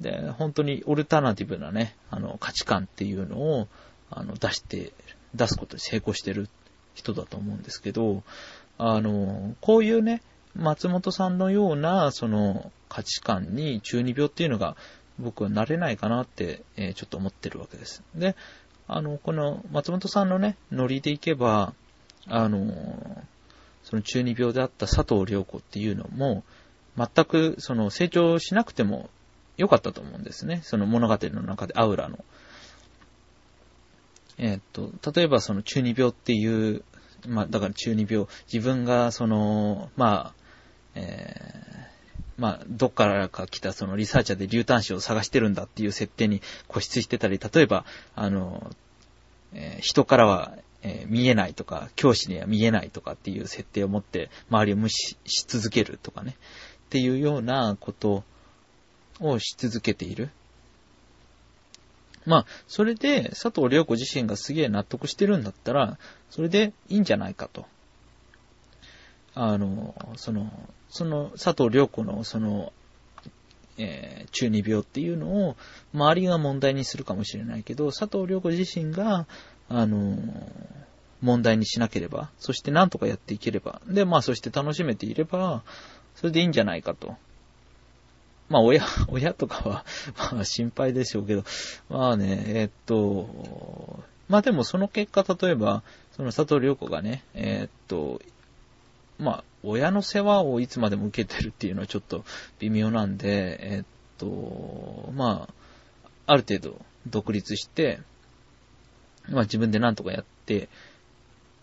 [0.01, 3.69] で、本当にオルタナティブなね、あの、価値観っていうのを、
[4.11, 4.93] あの、出して、
[5.35, 6.49] 出すことに成功してる
[6.95, 8.23] 人だと思うんですけど、
[8.79, 10.23] あの、こういうね、
[10.55, 14.77] 松本さんのような、その、価値観に中二病っていうのが、
[15.19, 18.03] 僕はなれないかなって、えー、ちょっと思ってるわけです。
[18.15, 18.35] で、
[18.89, 21.75] あの、この松本さんのね、ノリでいけば、
[22.27, 23.23] あの、
[23.83, 26.45] その中二病であった佐藤良子っていうのも、
[26.97, 29.09] 全くその成長しなくても
[29.57, 30.61] 良かったと思うんですね。
[30.63, 32.25] その物語の中でアウラの。
[34.39, 36.85] えー、っと、例えばその中二病っていう、
[37.29, 40.35] まあ、だから中二病、自分がその、まあ、
[40.95, 47.85] えー、まあ、どっからか来たそのリサーチャーで流端子を探してるんだっていう設定に固執してたり、例えば、
[48.15, 48.71] あの、
[49.53, 56.37] えー、人からは、えー、見えないとか、教師には見えないとかっていう設定を持って周りを無視し続けるとかね、
[56.87, 58.25] っていうようなこと
[59.21, 60.31] をし続けている。
[62.25, 65.99] まあ、それで佐藤良子自身がすげえ納得してるんだったら、
[66.31, 67.67] それでいいんじゃないかと。
[69.35, 70.51] あの、その、
[70.89, 72.73] その佐藤良子のその、
[73.79, 75.57] えー、中二病っていうのを
[75.95, 79.27] 周りが問題にするかもしれないけど、佐藤良子自身が、
[79.69, 80.17] あの、
[81.23, 85.63] 問題にしなければ、そしてなんとかやっていければ、で、まあそして楽しめていれば、
[86.15, 87.17] それでいいんじゃないかと。
[88.53, 89.85] まあ親、 親とかは、
[90.33, 91.45] まあ心配でしょうけど、
[91.89, 95.83] まあね、え、っと、まあでもその結果、例えば、
[96.15, 98.21] その佐藤良子がね、えー、っと、
[99.19, 102.25] まあ、親の世話をいつまでも受けてるっていうのはちょっと
[102.59, 103.87] 微妙なんで、えー、っ
[104.19, 105.55] と、まあ、
[106.27, 108.01] ある程度独立して、
[109.29, 110.69] まあ自分で何とかやって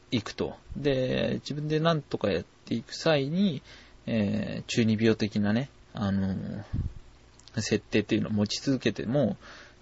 [0.09, 0.55] いくと。
[0.75, 3.61] で、自分で何とかやっていく際に、
[4.07, 6.63] えー、中二病的なね、あの、
[7.55, 9.35] 設定っていうのを持ち続けても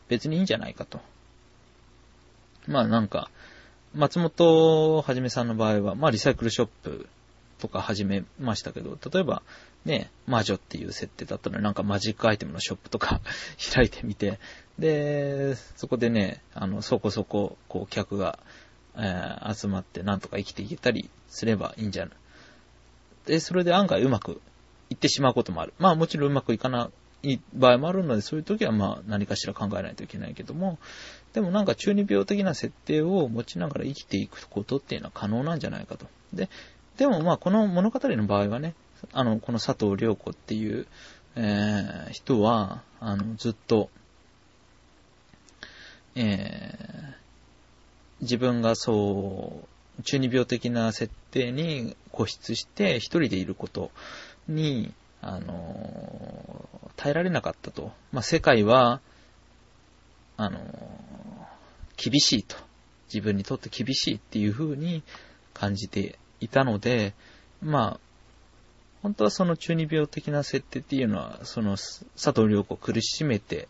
[0.09, 0.99] 別にいいんじゃないかと。
[2.65, 3.29] まあなんか、
[3.93, 7.07] 松本はじめさんの場合は、まあリサイクルショップ
[7.59, 9.43] とか始めましたけど、例えば
[9.85, 13.21] ね、魔女っていう設定だったので、なんかマジックアイテムのショップとか
[13.73, 14.39] 開いてみて、
[14.79, 18.39] で、そこでね、あの、そこそこ、こう、客が、
[18.95, 22.15] えー、集まってなんとか生きていけたりすればいいんじゃない。
[23.27, 24.41] で、それで案外うまく
[24.89, 25.73] いってしまうこともある。
[25.79, 26.89] まあもちろんうまくいかな
[27.23, 30.77] い場合もあるので、そういう時はまあ何かしら考えないといけないけども、
[31.33, 36.07] でもなんか中二病的な設定を持ちながら生きていくことっていうのは可能なんじゃないかと。
[36.33, 36.49] で、
[36.97, 38.75] でもまあこの物語の場合はね、
[39.13, 40.87] あの、この佐藤良子っていう、
[41.35, 43.89] えー、人は、あの、ずっと、
[46.15, 49.61] えー、自分がそ
[49.99, 53.91] う、中二病的な設定に固執して一人でいること
[54.47, 57.91] に、あの、耐えられなかったと。
[58.11, 59.01] まあ、世界は、
[60.37, 60.59] あの、
[61.95, 62.55] 厳しいと。
[63.13, 65.01] 自分にとって厳しいっていう風に
[65.53, 67.13] 感じていたので、
[67.61, 67.99] まあ、
[69.01, 73.67] 本当はその中二病的な設定っていうのは、その佐藤良子を苦しめて、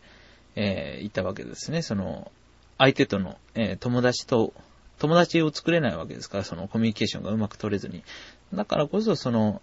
[0.56, 1.82] えー、いたわけですね。
[1.82, 2.32] その、
[2.78, 4.52] 相手との、えー、友達と、
[4.98, 8.02] 友達を作れないわけですから、そのコミュニケーションがうまく取れずに。
[8.52, 9.62] だからこそ、その、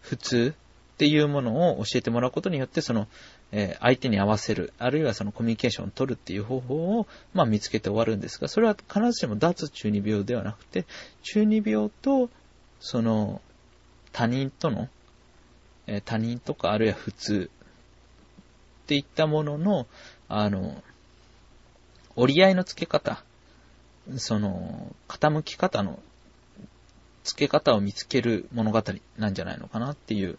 [0.00, 0.54] 普通
[0.94, 3.06] っていうものを教えてもらうことによって、その、
[3.52, 10.86] えー、相手に合わせる、あるいはそのコミュニケーションを取るっていう方法を、まあ見つけて終わるんですが、それは必ずしも脱中二病ではなくて、
[11.22, 12.30] 中二病と、
[12.80, 13.40] その、
[14.12, 14.88] 他人との、
[15.86, 17.48] えー、他人とかあるいは普通
[18.82, 19.86] っていったものの、
[20.28, 20.82] あの、
[22.16, 23.22] 折り合いの付け方、
[24.16, 26.00] その、傾き方の
[27.28, 28.82] 付け方を見つける物語
[29.18, 30.38] なんじゃないのかなっていう、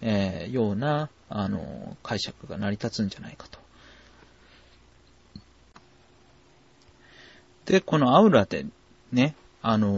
[0.00, 3.58] えー、ような、あの、解釈が成り立つんじゃないかと。
[7.66, 8.66] で、このアウラで
[9.12, 9.88] ね、あの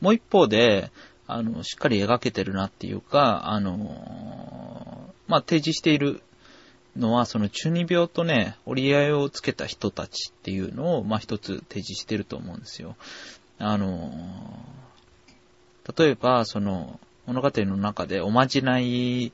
[0.00, 0.90] もう一方で、
[1.26, 6.22] あの、しっかり描けてるなっていうか、あのまあ、提示している
[6.96, 12.96] のは、その中二病とね、折り合いをつけた人たちっていうのを、まあ、一つ提示してると思うんですよ。
[13.58, 14.12] あの
[15.96, 19.32] 例えば、その、物語の中でおまじないっ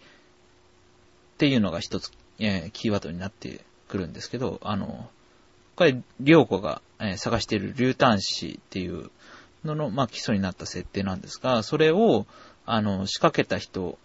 [1.38, 5.08] ていうのが一つ、えー、キーワードになってくるんですけど、あの、
[5.76, 9.10] これ、りょうこが、えー、探している竜端子っていう
[9.64, 12.26] のの、まあ、基礎になった設定なんですが、それを、
[12.66, 13.98] あの、仕掛けた人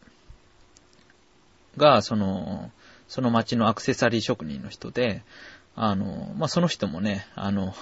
[1.78, 2.72] が、その、
[3.08, 5.24] その町のアクセサリー職人の人で、
[5.76, 7.76] あの、まあ、その人もね、あの、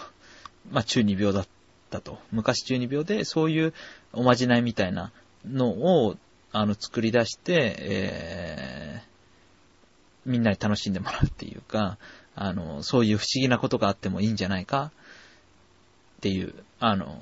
[0.72, 1.50] まあ、中二病だった。
[1.94, 2.18] たと。
[2.32, 3.74] 昔中二病で、そういう
[4.12, 5.12] おまじないみたいな
[5.46, 6.18] のを、
[6.52, 11.98] あの、作り出して、えー、みんなに楽しんでもらうっていうか、
[12.36, 14.92] あの、そういう不思議なことがあってもいいんじゃないか
[16.18, 17.18] っていう、あの、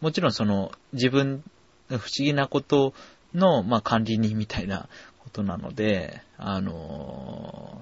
[0.00, 1.42] もちろんその、自分、
[1.88, 2.92] 不思議なこと
[3.34, 4.88] の、まあ、管理人みたいな
[5.20, 7.80] ことなので、あの、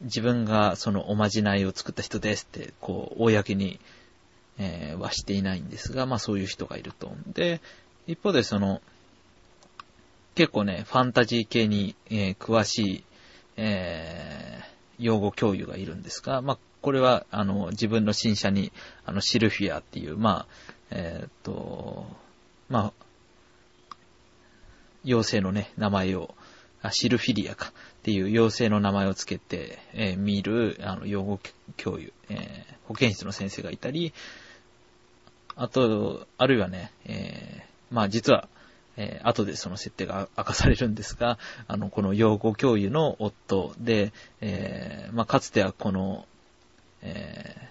[0.00, 3.80] 自分がそのおまじないを作った人ですって、こう、公に、
[4.58, 7.12] えー、はしていないんですが、まあそういう人がいると。
[7.32, 7.60] で、
[8.06, 8.80] 一方でその、
[10.34, 13.04] 結構ね、ファンタジー系に、えー、詳しい、
[13.56, 18.72] えー、用語教諭がいるんですが、まあ、これは、あの、自分の新車に、
[19.06, 20.46] あの、シルフィアっていう、まあ、
[20.90, 22.06] えー、っと、
[22.68, 22.92] まあ、
[25.04, 26.34] 妖精のね、名前を、
[26.82, 31.40] あシルフィリアかっていう妖精の名前をつけて、えー、見る、あの、用語
[31.76, 34.12] 教諭、えー、保健室の先生がいたり、
[35.56, 38.48] あと、あるいはね、えー、まあ実は、
[38.96, 46.26] えー、後でその設定が明かされるんですが、あの、この養護教諭の夫で、えー、まあかつてはこの、
[47.02, 47.64] えー、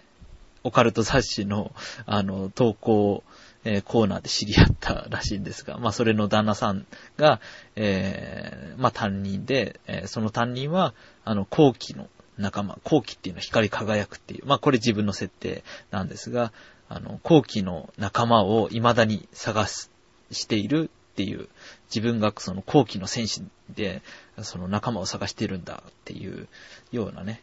[0.64, 1.74] オカルト雑誌の、
[2.06, 3.24] あの、投稿、
[3.66, 6.86] えー、コーナーで知り合ったらしいんですが、まあそれの旦那さん
[7.18, 7.40] が、
[7.76, 12.08] えー、まあ担任で、えー、その担任は、あの、後期の
[12.38, 16.52] 仲間、後期っていうのは光り輝くっていう、まあこれ自分の設定なんですが、
[16.90, 19.90] あの、後期の仲間を未だに探す、
[20.32, 21.48] しているっていう、
[21.94, 24.02] 自分がその後期の戦士で、
[24.42, 26.48] その仲間を探しているんだっていう
[26.92, 27.42] ようなね、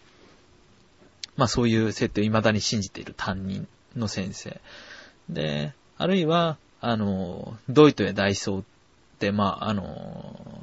[1.37, 3.67] まあそういう設定を未だに信じている担任
[3.97, 4.61] の先生。
[5.29, 8.65] で、あるいは、あの、ドイトやダイソーっ
[9.19, 10.63] て、まあ、あの、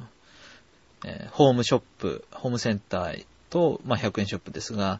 [1.05, 4.99] えー、ホームショップ、ホームセンターと、まあ、100円ショップですが、っ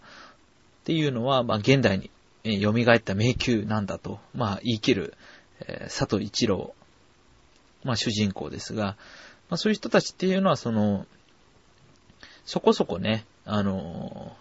[0.84, 2.12] ていうのは、まあ、現代に、
[2.56, 5.14] え、蘇った迷宮なんだと、まあ、言い切る、
[5.62, 6.74] えー、佐藤一郎、
[7.84, 8.98] まあ、主人公ですが、
[9.50, 11.06] まあ、そういう人たちっていうのは、その、
[12.46, 14.36] そこそこね、あの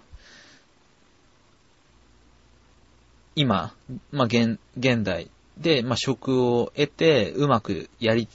[3.34, 3.74] 今、
[4.11, 8.28] まあ、現、現代で、まあ、職を得て、うまくやり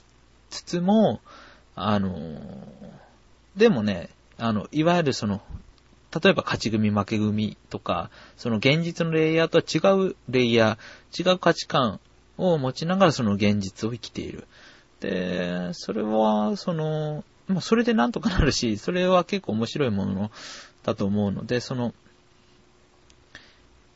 [0.50, 1.20] つつも、
[1.74, 2.14] あの
[3.56, 5.40] でもね、あの、いわゆるその、
[6.14, 12.00] 例えば勝ち組負け組とか、その現実のレイヤーとは違うレイヤー、違う価値観
[12.36, 14.46] を持ちながらその現実を生きている。
[15.00, 20.30] で、それは、その、まあ、それでなんとかなるし、それは結構面白いもの
[20.84, 21.94] だと思うので、その、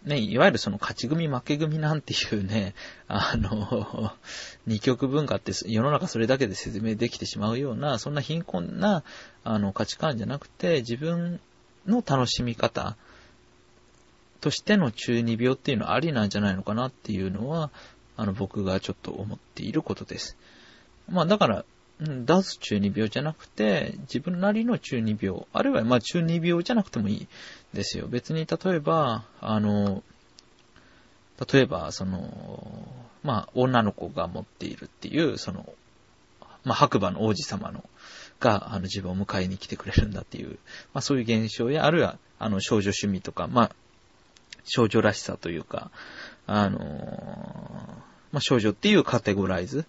[0.05, 2.75] ね、いわゆるその勝ち組負け組なんていうね、
[3.09, 4.13] あの、
[4.67, 9.03] 二極文化って世の中それだけで説明できてしまうような、そんな貧困な、
[9.43, 11.41] あの、価値観じゃなくて、自分
[11.87, 12.97] の楽しみ方
[14.41, 17.71] としての中二病っていうのはありなんじゃないのかなっていうのは、
[18.17, 20.37] あの、僕がちょっと思っていることです。
[21.09, 21.65] まあだから、
[21.99, 27.29] 出す中二病じゃなくて、自分なりの中二病、あるいはまあ中二病じゃなくてもいい
[27.73, 28.07] ですよ。
[28.07, 30.03] 別に例えば、あの、
[31.53, 32.89] 例えば、その、
[33.23, 35.67] まあ、女の子が持っているっていう、その、
[36.65, 37.85] まあ、白馬の王子様の、
[38.41, 40.59] が、あの、自分を迎えに来てくれるんだっていう、
[40.93, 43.71] まあ、そういう現象や、あるいは、あの、少女趣味とか、まあ、
[44.65, 45.91] 少女らしさというか、
[46.49, 46.79] あの
[48.33, 49.87] まあ、少女っていうカテゴライズ。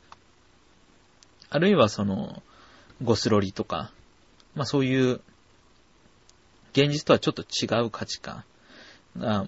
[1.49, 2.41] あるいは、その、
[3.03, 3.91] ゴスロリとか、
[4.55, 5.21] まあ、そういう、
[6.73, 8.43] 現実とはちょっと違う価値観。
[9.21, 9.47] あ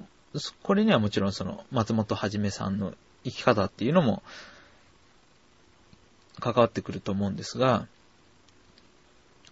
[0.64, 2.94] これにはもちろんその松本はじめさんの
[3.24, 4.24] 生き方っていうのも
[6.40, 7.88] 関わってくると思うんですが、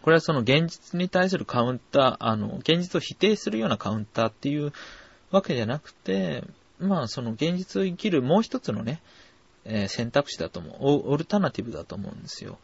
[0.08, 4.72] これはその現実に対するカウンター、あの、現実を否定するようなカウンターっていう
[5.32, 6.46] わけじゃなくて、
[6.80, 9.02] まあその現実を生きるもう一つのね、
[9.66, 11.12] えー、選択肢だと思う。
[11.12, 12.58] オルタナティブだと思うんですよ。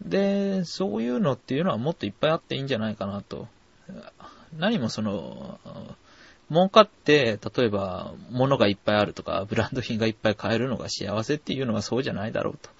[0.00, 3.46] で、そういうのっていうのはもっといっぱいあっていいんじゃないかなと。
[4.56, 5.60] 何もその、
[6.50, 12.70] 儲かって、例えば、物がいっぱいあるとか、ブランド品がいっぱい買えるのが幸せっていうのはそうじゃないだろうと。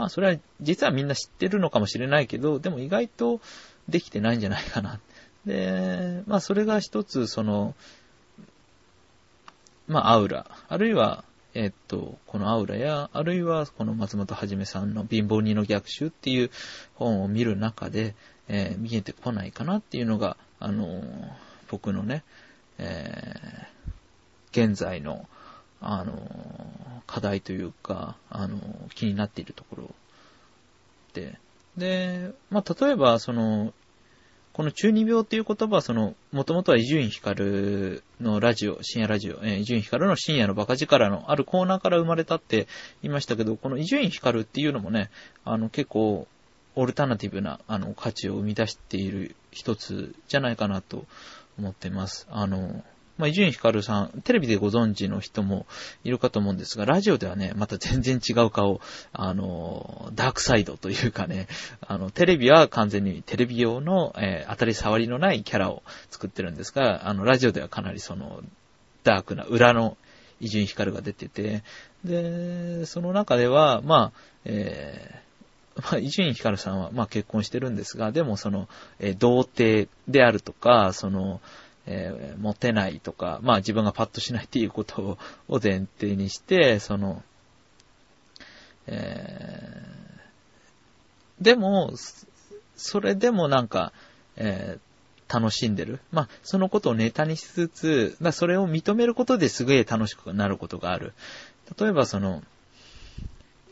[0.00, 3.38] まあ、それは実はみんな知ってるのかもしれないけど、でも意外と
[3.86, 4.98] できてないんじゃないかな。
[5.44, 7.74] で、まあ、それが一つ、その、
[9.88, 11.22] まあ、アウラ、あるいは、
[11.52, 16.50] えっと、このアウラや、あるいはこの松本はじめさんの貧乏人の逆襲っていう
[16.94, 18.14] 本を見る中で、
[18.48, 21.30] えー、見えてこないかなっていうのが、あのー、
[21.70, 22.24] 僕のね、
[22.78, 25.28] えー、現在の、
[25.80, 28.58] あの、課題というか、あの、
[28.94, 29.94] 気になっているところ
[31.14, 31.38] で、
[31.76, 33.72] で、まあ、例えば、その、
[34.52, 42.66] この中二病っていう言葉は、その、もともとは伊集院光のラジオ、深夜ラジオ、え、伊集院光の深夜のバカ力のあるコーナーから生まれたって
[43.02, 45.10] 言いましたけど、この伊集院光っていうのもね、
[45.44, 46.26] あの、結構、
[46.76, 51.06] オルタナティブな、あの、価値を生み出している一つじゃないかなと
[51.58, 52.26] 思ってます。
[52.30, 52.84] あの、
[53.20, 55.66] まあ、伊集院光さん、テレビでご存知の人も
[56.02, 58.80] いるかと思うんですが、ラジオではね、また全然違う顔、
[59.12, 61.46] あの、ダークサイドというかね、
[61.86, 68.42] あの、テレビは完全にテレビ用の、えー、当たり障りのないキャラを作ってるんですが、あの、ラジオではかなりその、
[69.04, 69.96] ダークな裏の
[70.40, 71.62] 伊集院光が出てて、
[72.04, 74.12] で、その中では、まあ、
[74.44, 78.68] えー、まあ、伊集院光さんは、まあ、結婚してるんですが、でもその、
[78.98, 81.40] えー、童貞であるとか、その、
[81.86, 85.18] えー、モテないとか、まあ自分がパッとしないっていうこと
[85.48, 87.22] を前提にして、その、
[88.86, 91.92] えー、でも、
[92.76, 93.92] それでもなんか、
[94.36, 96.00] えー、楽しんでる。
[96.10, 101.12] まあ、そのことをネタにしつつ、だそれを認めることですげえ楽しくなることがある。
[101.78, 102.42] 例えばその、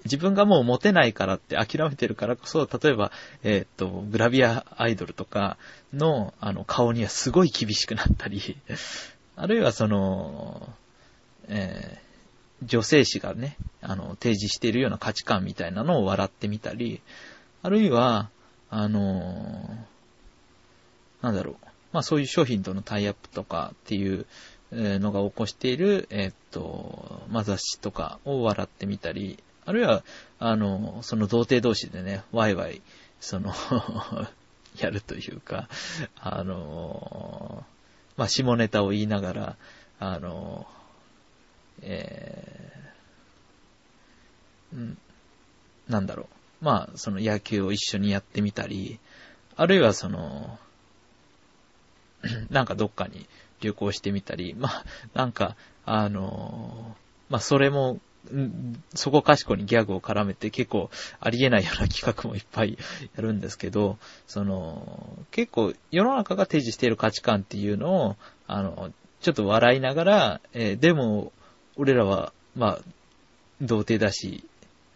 [0.05, 5.57] 自分がもうモテないからって諦めてるからこそ、例えば、えっ、と、グラビアアイドルとか
[5.93, 8.57] の、あの、顔にはすごい厳しくなったり、
[9.37, 10.73] あるいはその、
[11.49, 17.01] えー、女性誌がね、あの、提示しているような価値観みたいなのを笑ってみたり、
[17.63, 18.31] あるいは、
[18.71, 19.87] あの
[21.23, 21.57] なんだろう、
[21.93, 24.27] まあそういう商品とのタイアップとかっていう
[24.71, 29.39] のが起こしている、えっと、まあ雑誌とかを笑ってみたり、
[29.69, 30.03] あるいは、
[30.39, 32.81] あの、その童貞同士でね、ワイワイ、
[33.21, 33.53] その
[34.81, 35.69] やるというか、
[36.19, 37.67] あの、
[38.17, 39.57] まあ、下ネタを言いながら、
[40.01, 40.67] あの、
[41.83, 44.99] えー、うん、
[45.87, 46.31] なんだろ
[46.63, 46.65] う。
[46.65, 48.99] まあ、その野球を一緒にやってみたり、
[49.55, 50.59] あるいはその、
[52.49, 53.27] なんかどっかに
[53.61, 56.97] 旅行してみたり、まあ、なんか、あの、
[57.29, 58.01] まあ、それも、
[58.95, 60.91] そこかしこにギャグを絡めて結構
[61.21, 62.77] ありえないような企画もいっぱい
[63.17, 68.17] やるんですけど、その、結構世の中が提示している価値観っていうのを、
[68.47, 71.33] あの、ちょっと笑いながら、えー、でも、
[71.77, 72.83] 俺らは、まあ、
[73.61, 74.45] 童貞だし、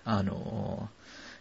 [0.05, 0.89] あの、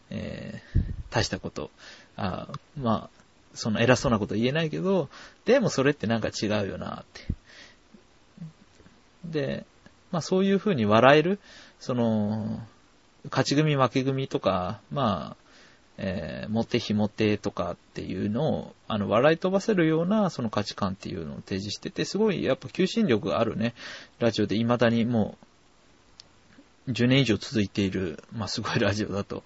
[0.10, 1.72] えー、大したこと、
[2.16, 3.22] あまあ、
[3.54, 5.10] その偉そうなこと言えないけど、
[5.46, 7.28] でもそれってなんか違うよなって。
[9.26, 9.66] で、
[10.12, 11.39] まあそういうふうに笑える、
[11.80, 12.59] その、
[13.26, 15.41] 勝ち組負け組とか、まあ、
[15.97, 23.76] えー、モテ非モテとかっていうのを、あの、笑い飛ばせるような、その価値観っていうのを提示してて、すごい、やっぱ求心力があるね、
[24.20, 25.38] ラジオで未だにも
[26.88, 29.43] う、10年以上続いている、まあ、すごい ラジオだと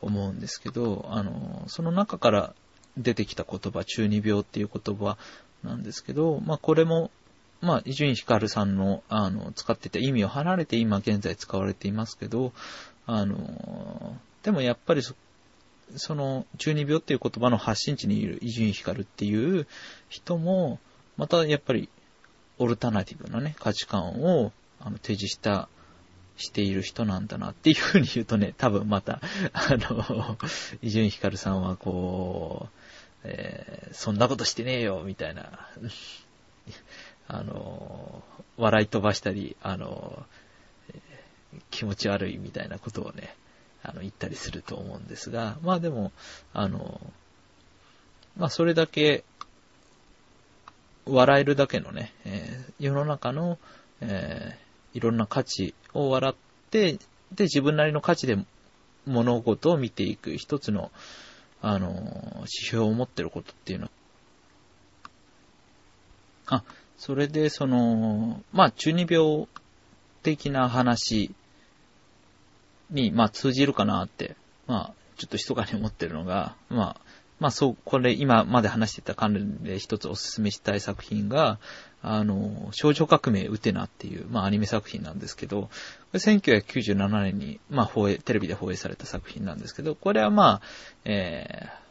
[0.00, 2.54] 思うんですけど、あの、その中から
[2.96, 5.18] 出てきた言葉、中二病っていう言葉
[5.64, 7.10] なんですけど、まあ、これも、
[7.60, 12.52] まあ、伊集院光さんの、あの、使ってた意味を離れて今現在使われていますけど、
[13.06, 15.14] あの、でもやっぱりそ、
[15.96, 19.66] その、中二病っていう言葉の発信地にいる伊集院光っていう
[20.08, 20.78] 人も、
[21.16, 21.88] またやっぱり、
[22.58, 25.68] オルタナティブなね、価値観を、あの、提示した、
[26.36, 29.20] している人なんだなっていうふうに言うとね、多分また、
[29.52, 30.38] あの、
[30.82, 32.76] 伊集院光さんはこう、
[33.24, 35.68] えー、そんなことしてねえよ、みたいな、
[37.32, 38.24] あの、
[38.56, 40.26] 笑い飛ばしたり、あの、
[41.70, 43.36] 気持ち悪いみたいなことをね、
[43.84, 46.10] あの、言ったりすると思うんですが、まあでも、
[46.52, 47.00] あの、
[48.36, 49.22] まあそれだけ、
[51.06, 53.58] 笑えるだけのね、えー、世の中の、
[54.00, 56.34] えー、いろんな価値を笑っ
[56.70, 56.98] て、
[57.32, 58.36] で、自分なりの価値で
[59.06, 60.90] 物事を見ていく一つの、
[61.62, 61.92] あの、
[62.38, 63.90] 指標を持ってることっていうのは、
[66.46, 66.64] あ、
[67.00, 69.48] それで、その、まあ、中二病
[70.22, 71.34] 的な話
[72.90, 74.36] に、まあ、通じるかなって、
[74.66, 76.96] まあ、ちょっと密かに思ってるのが、まあ、
[77.38, 81.58] まあ、そう、これ今まで話してた関連で一つお勧めしたい作品が、
[82.02, 85.70] あの、少女革命ウテナっていう、まあ、アニメ作品なんですけど、
[86.12, 90.60] 1997年に、まあ、放映、テレビで放映された作品なんですけど、これはまあ、
[91.06, 91.89] えー、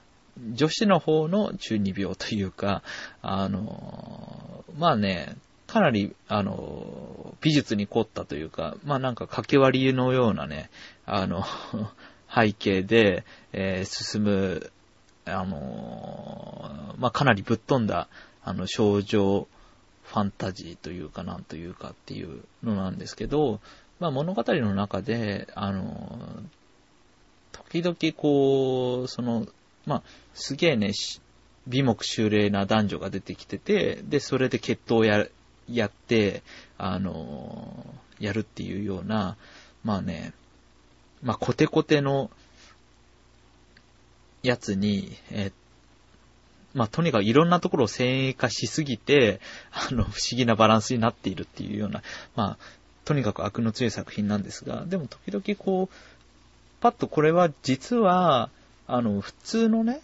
[0.54, 2.84] 女子の方の中二病というか、
[3.22, 5.36] あの、まあね、
[5.68, 10.70] かなり、あの、美術に凝ったというか、まあなんか掛け割りのようなね、
[11.06, 11.44] あの、
[12.34, 13.24] 背景で、
[13.54, 14.72] えー、進む、
[15.26, 18.08] あの、まあかなりぶっ飛んだ、
[18.44, 19.48] あの、少女
[20.04, 23.60] ファンタジーというかなんというかっていうのなんですけど、
[24.00, 26.42] まあ物語の中で、あの、
[27.52, 29.46] 時々こう、その、
[29.90, 30.92] まあ、すげえね、
[31.68, 35.26] 美目秀麗な男女が出てきてて、で、それで決闘をや、
[35.68, 36.44] やって、
[36.78, 37.86] あの、
[38.20, 39.36] やるっていうような、
[39.84, 40.34] まあね、
[41.24, 42.30] まあ、コテコテの
[44.44, 45.52] やつに、えっ
[46.76, 52.04] まあ、とにかくいろんなところを先鋭化しすぎて、あの、不思議なバランスになっているっていうような、
[52.36, 52.58] まあ、
[53.06, 55.96] とにかく悪の強い作品なんですが、でも時々こう、
[56.80, 58.52] パッとこれは実は、
[58.92, 60.02] あの、普通のね、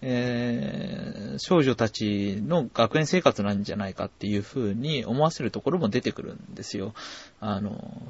[0.00, 6.94] えー、少女たちの学園生活なんじゃないかっていうふうに思わせるところも出てくるんですよ。
[7.40, 8.00] あの、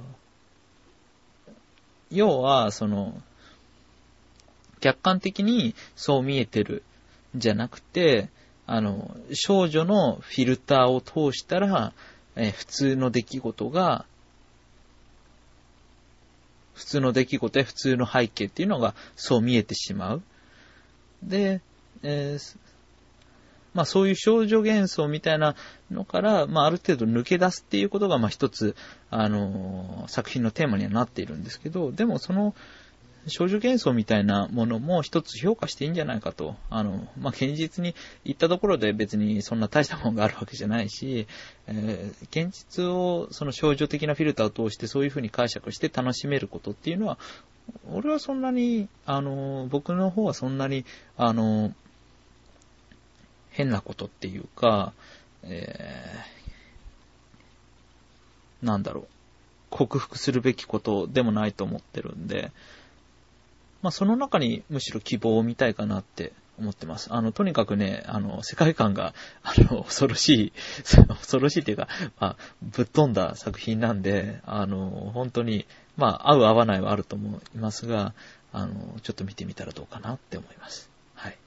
[2.10, 3.22] 要は、その、
[4.80, 6.82] 客観的にそう見えてる
[7.34, 8.28] じゃなくて、
[8.66, 11.94] あの、少女のフィルターを通したら、
[12.36, 14.04] え普通の出来事が、
[16.78, 20.22] 普通の出来事や普通の背景っていうのがそう見えてしまう。
[21.24, 21.60] で、
[22.04, 22.56] えー、
[23.74, 25.56] まあそういう少女幻想みたいな
[25.90, 28.76] のから、まあある程度抜け出すっていうことが、まあ一つ、
[29.10, 32.54] あのー、作品のテーマにはなっているんですけど、でもその、
[33.28, 36.56] 少女幻想みたいなものも一つ評価していいんじゃないかと。
[36.70, 41.26] あの、まあ、現実に行ったところで別にそんな大したものがあるわけじゃないし、
[41.66, 47.18] えー、現実をその少女的なフィルターを通してそういうふうに解釈して楽しめることっていうのは、
[47.92, 50.84] 俺はそんなに、あの、僕の方はそんなに、
[51.16, 51.74] あの、
[53.50, 54.92] 変なことっていうか、
[55.42, 56.24] え
[58.62, 59.06] なんだろう、
[59.70, 62.50] 克服するべきことでもないと思ってるんで、
[63.82, 67.12] まあその中にむしろ希望を見たいかなって思ってます。
[67.12, 70.52] あの、とにかくね、あの、世界観が、 あの、恐ろしい、
[71.08, 75.66] 恐ろしいっていうか、まあ、ぶっ飛んだ作品なんで、あの、本当に、
[75.96, 78.14] まあ、合う合わないはあると思いますが、
[78.52, 80.90] あの、ちょっと見てみたらどうかなって思います。
[81.14, 81.38] はい。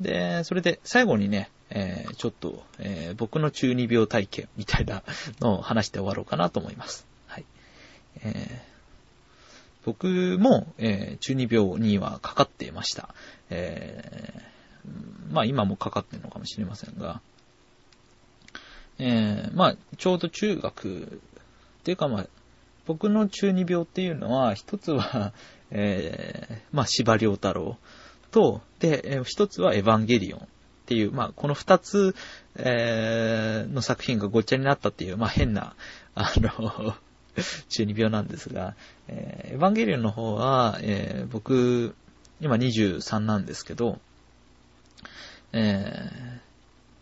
[0.00, 5.02] で、それで最後にね、えー、ちょっと、えー、僕の中二病体験みたいな
[5.40, 7.06] のを話して終わろうかなと思います。
[7.26, 7.44] はい。
[8.22, 8.69] えー
[9.84, 13.14] 僕も、えー、中二病にはかかっていました。
[13.48, 17.20] えー、まあ今もかかってるのかもしれませんが、
[18.98, 21.20] えー、まあちょうど中学
[21.80, 22.26] っていうかまあ
[22.86, 25.32] 僕の中二病っていうのは一つは、
[25.70, 27.78] えー、まあ司馬遼太郎
[28.32, 30.42] と、で、一つはエヴァンゲリオンっ
[30.86, 32.14] ていう、まあこの二つ、
[32.56, 35.76] えー、の作品がごっちゃになったっていう、まあ変な、
[36.14, 36.96] あの
[37.68, 38.74] 中二病なんですが、
[39.08, 41.94] えー、エヴァンゲリオンの方は、えー、僕、
[42.40, 43.98] 今23なんですけど、
[45.52, 46.40] えー、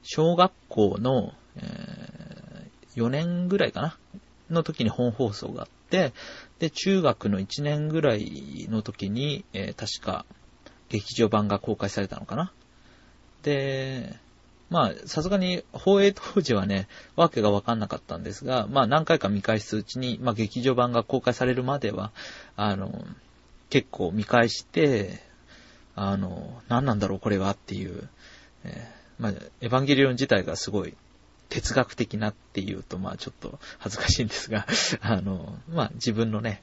[0.02, 3.98] 小学校の、えー、4年ぐらいかな
[4.50, 6.12] の時に本放送があって、
[6.58, 10.24] で、中学の1年ぐらいの時に、えー、確か
[10.88, 12.52] 劇場版が公開されたのかな。
[13.42, 14.18] で、
[14.70, 22.12] まあ、さすがに放映当時はね、わけがわかんなかったんですが、まあ何回か見返すうちに、まあ劇場版が公開されるまでは、
[22.56, 23.04] あの、
[23.70, 25.20] 結構見返して、
[25.94, 28.08] あの、何なんだろうこれはっていう、
[28.64, 30.94] えー、まあ、エヴァンゲリオン自体がすごい
[31.48, 34.66] 哲学的なっていうと、まあちょっと恥ずかしいんですが、
[35.00, 36.62] あの、まあ自分のね、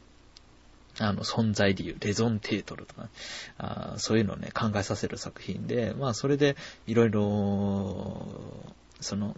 [0.99, 3.09] あの、存在理由、レゾンテートルとか、
[3.57, 6.55] あそういうのをね、考えさせる作品で、まあ、それで、
[6.87, 8.27] いろいろ、
[9.01, 9.35] その、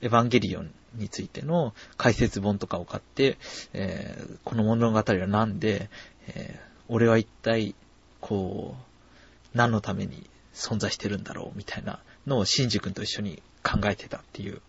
[0.00, 3.36] エヴァンゲリオンについての解説本とかを買って、
[3.72, 5.90] えー、この物語は何で、
[6.28, 7.74] えー、俺は一体、
[8.20, 14.60] こう、何のために存在してるんだろう、みたいなのを、シンジ君と一緒に考えてたっていう、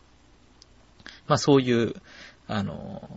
[1.28, 1.96] まあ、そういう、
[2.48, 3.10] あの、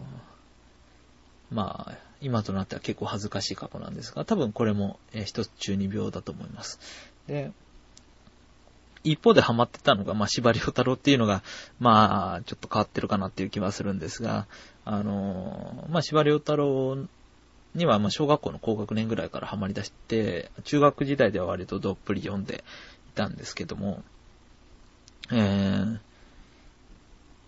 [1.50, 6.78] まあ、今となっては結構恥ずかしい過去なんですが、多分これも、えー、一つ中二病だと思います。
[7.26, 7.52] で、
[9.04, 11.42] 一方でハマってたのが、まあ、司馬遼太郎っていうのが、
[11.80, 14.46] まあ、ちょっと変わってるかなっていう気はするんですが、
[14.84, 17.06] あのまあ、司馬遼太郎
[17.74, 22.64] には、まあ、小学校の高学年ぐらいからハマり出して、中学時代では割とどっぷり読んで
[23.10, 24.02] いたんですけども、
[25.32, 25.98] えー、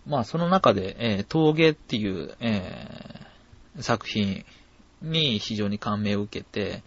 [0.07, 4.45] まあ、その中で、えー、峠っていう、えー、作品
[5.05, 6.83] に非常に感銘を受けて、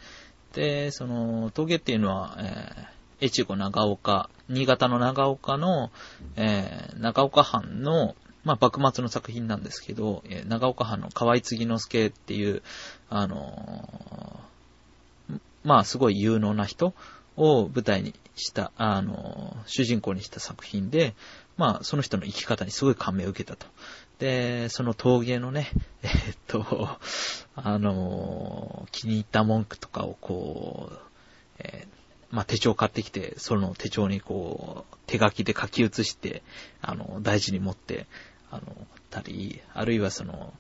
[0.53, 5.91] で、その、峠っていうのは、えー、越後長岡、新潟の長岡の、
[6.37, 8.15] えー、長岡藩の、
[8.45, 12.63] まあ、幕末の作品なんですけど、えー、長岡藩の河合継之助っていう、
[13.11, 16.95] あのー、まあ、すごい有能な人
[17.37, 21.15] を舞台にした、あのー、主人公にした作品で、
[21.57, 23.67] まあ、その人の生き方にすごい感銘を受けたと。
[24.19, 25.71] で、その陶芸のね、
[26.03, 26.13] え、っ
[26.47, 26.89] と、
[27.55, 30.99] あの、気に入った文句とかをこう、
[31.61, 31.99] えー、
[32.31, 36.43] まあ、手帳買ってきて、その手帳にこう、手書きで書き写して、
[36.83, 38.07] あの、大事に持って、
[38.51, 40.53] あの、たり、あるいはその、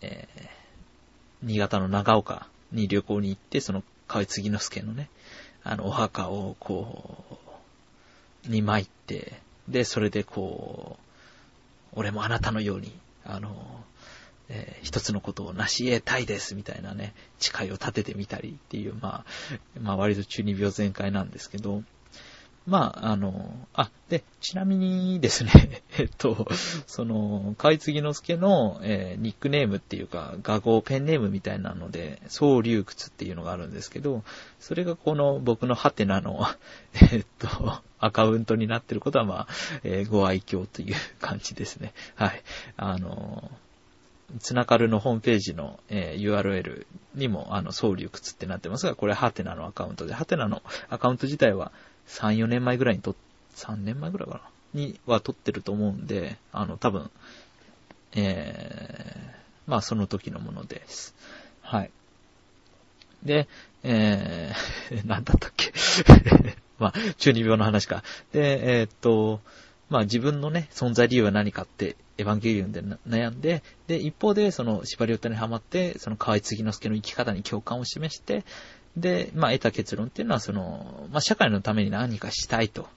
[0.00, 0.48] えー、
[1.42, 5.10] 新潟の長岡に旅行に行って、その、河合杉之助のね、
[5.62, 7.38] あの、お墓をこ
[8.46, 9.34] う、に巻いて、
[9.68, 11.09] で、それでこう、
[11.92, 12.92] 俺もあなたのように、
[13.24, 13.84] あの、
[14.48, 19.24] えー、一つのことを成し得たいです、みたいなね、誓いを立ててみたりっていう、まあ、
[19.80, 21.82] まあ割と中二病全開なんですけど、
[22.66, 26.46] まあ、あの、あ、で、ちなみにですね、 えっと、
[26.86, 34.24] その、海津之助の、えー、ニックネームっていうか、画号、ペンネームみたいなので、総流屈っていうのがあるんですけど、
[34.58, 36.46] それがこの僕のハテナの、
[37.12, 39.48] えっと、アカウントになってることは、まあ、
[39.84, 41.92] えー、ご愛嬌という感じですね。
[42.16, 42.42] はい。
[42.76, 43.50] あの、
[44.38, 51.72] つながるのホームページの、えー、URL にも、あの、総流屈ってなってますが、これハテナのアカウントで、ハテナのアカウント自体は、
[52.08, 53.14] 3、4年前ぐらいにと、
[53.56, 54.40] 3年前ぐらいかな
[54.72, 57.10] には撮ってると思うんで、あの、多分、
[58.12, 61.14] えー、まあその時のものです。
[61.62, 61.90] はい。
[63.22, 63.48] で、
[63.82, 65.72] えー、 なんだったっけ？
[66.80, 68.02] まあ、中二病の話か。
[68.32, 69.40] で、えー、っと、
[69.88, 78.44] まあ自分のね、存在理由は何かって、エヴァンゲリオンで悩んで、で、一方で、その、縛り歌にハマって、その河合杉之助の生き方に共感を示して、
[78.96, 82.88] で、まあ、得た結論っていうのは、その、まあ、社会のために何かしたいと。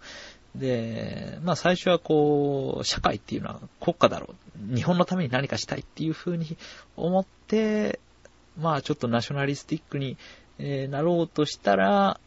[0.56, 4.36] で、まあ最初はこう、社会っていうのは国家だろ
[4.72, 4.76] う。
[4.76, 6.58] 日本のために何かしたいっていうふうに
[6.96, 8.00] 思って、
[8.60, 10.18] まあちょっとナショナリスティックに、
[10.60, 12.20] え、なろうとしたら、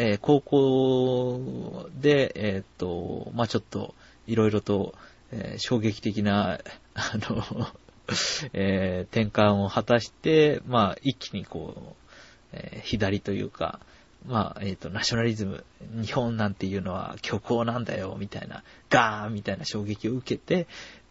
[0.00, 3.96] えー、高校で、えー、っと、まあちょっと、
[4.28, 4.94] いろいろと、
[5.32, 6.60] えー、衝撃的な、
[6.94, 7.66] あの
[8.54, 12.16] えー、転換を果たして、まあ一気にこう、
[12.52, 13.80] えー、左というか、
[14.26, 20.66] まあ、えっ、ー、と、ナショナリズム、日本なんていうのは虚構なんだよ、みたいな、ガーンみたいな衝撃を受けて、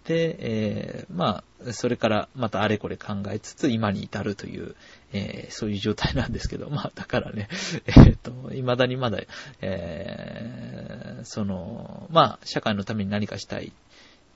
[0.05, 4.75] で、えー、まあ、それからまたあれこれ考えつつ、今に至るという、
[5.13, 7.47] えー、そういう状態なんですけど、まあ、だからね、
[7.87, 9.19] えっ、と、未だにまだ、
[9.61, 13.71] えー、その、まあ、社会のために何かしたいっ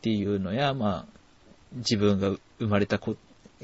[0.02, 1.22] ていうのや、まあ、
[1.74, 3.16] 自分が生まれたこ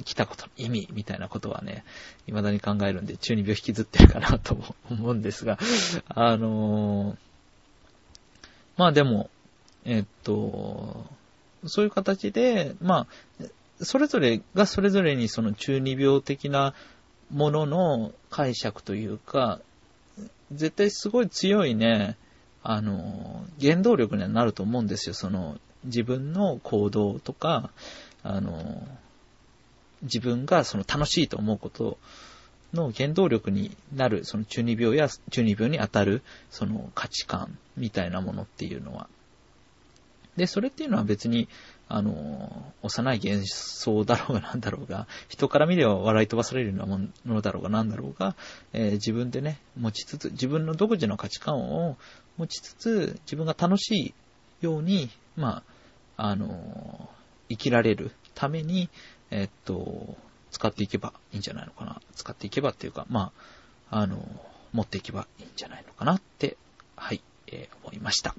[0.03, 1.83] 来たことの意味みたいなことはね、
[2.25, 4.57] 未だに考えるんで、中二病引きずってるかなと
[4.89, 5.57] 思うんですが、
[6.07, 7.17] あのー、
[8.77, 9.29] まあでも、
[9.85, 11.05] えっと、
[11.65, 13.07] そういう形で、ま
[13.41, 13.45] あ、
[13.81, 16.73] それぞれがそれぞれにその中二病的な
[17.31, 19.59] ものの解釈というか、
[20.51, 22.17] 絶対すごい強いね、
[22.63, 25.13] あの、原動力にはなると思うんですよ。
[25.13, 27.71] その、自分の行動とか、
[28.23, 28.87] あの、
[30.01, 31.97] 自分がその楽しいと思うこと
[32.73, 39.07] の原動力になる、その中二病や中二病に当たる、その価値観みたいなものっていうのは。
[40.35, 41.47] で、それっていうのは別に、
[41.89, 48.35] あの、幼い幻想だろうがなんだろうが、人から見れば笑い飛ばされるようなものだろうがなんだろうが、
[48.73, 51.97] えー、自分でね、持ちつつ、自分の独自の価値観を
[52.37, 54.13] 持ちつつ、自分が楽しい
[54.61, 55.63] ように、ま
[56.17, 57.09] あ、あの、
[57.49, 58.89] 生きられるために、
[59.31, 60.17] えっと、
[60.51, 62.01] 使っていけばいいんじゃないのかな。
[62.15, 63.31] 使っていけばっていうか、ま
[63.89, 64.23] あ、あの、
[64.73, 66.57] 持っていけばいいんじゃないのかなって、
[66.95, 68.35] はい、えー、思いました。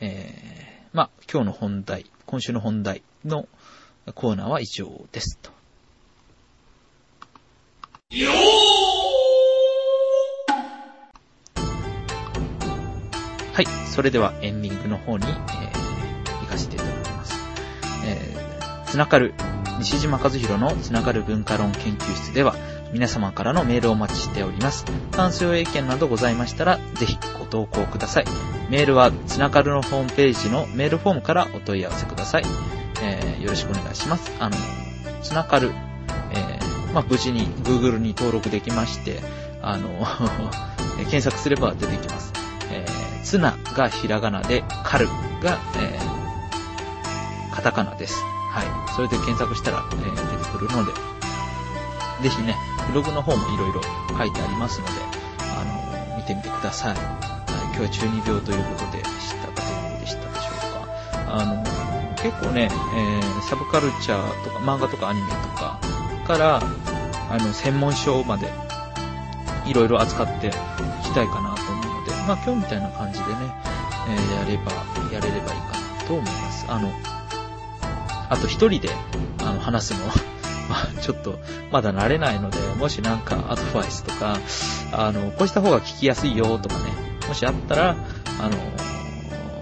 [0.00, 3.46] えー、まあ、今日の本題、今週の本題の
[4.16, 5.50] コーナーは以上ですと。
[13.52, 17.34] はい、それではエンディングの方に、えー、行かせていただきます。
[18.04, 19.34] えー、つながる
[19.78, 22.56] 西島和弘のつながる文化論研究室では、
[22.92, 24.84] 皆様からのメールをお待ちしております。
[25.12, 28.24] 感想や意見などございましたら、ぜひご投稿ください。
[28.68, 32.44] メールは、つながるのホームページのメールフォームからお問い合わせください。
[33.02, 34.32] えー、よろしくお願いします。
[34.40, 34.56] あの、
[35.22, 35.70] つながる、
[36.32, 39.20] えー、まあ、無事に Google に登録できまして、
[39.62, 39.88] あの
[40.96, 42.32] 検索すれば出てきます。
[42.70, 45.08] えー、つながひらがなで、かる
[45.42, 48.16] が、えー、カタカナです。
[48.50, 48.94] はい。
[48.96, 50.92] それで検索したら、えー、出てくるので、
[52.22, 52.56] ぜひね、
[52.88, 53.82] ブログの方もいろいろ
[54.16, 54.92] 書いてありますので、
[55.40, 56.94] あの、見てみてください。
[56.94, 57.04] はい、
[57.66, 60.50] 今日は中二病ということで知ったかどうでしたでしょ
[61.12, 61.34] うか。
[61.34, 61.62] あの、
[62.16, 65.78] 結構ね、えー、サブカルチャーとか漫画とかアニメとか
[66.26, 66.60] から、
[67.30, 68.52] あの、専門書まで
[69.66, 70.50] いろいろ扱ってい
[71.02, 73.34] きたいかなと思うので、まあ今日みたいな感じでね、
[74.08, 74.72] えー、やれば、
[75.12, 76.66] やれればいいかなと思います。
[76.68, 76.92] あの、
[78.28, 78.90] あと一人で、
[79.38, 80.06] あの、話すの
[80.70, 81.40] まあ、 ちょっと、
[81.72, 84.38] まだ慣れないので、もしなんかアドバイスとか、
[84.92, 86.84] あの、こうした方が聞きやすいよとかね、
[87.26, 87.96] もしあったら、
[88.40, 88.56] あの、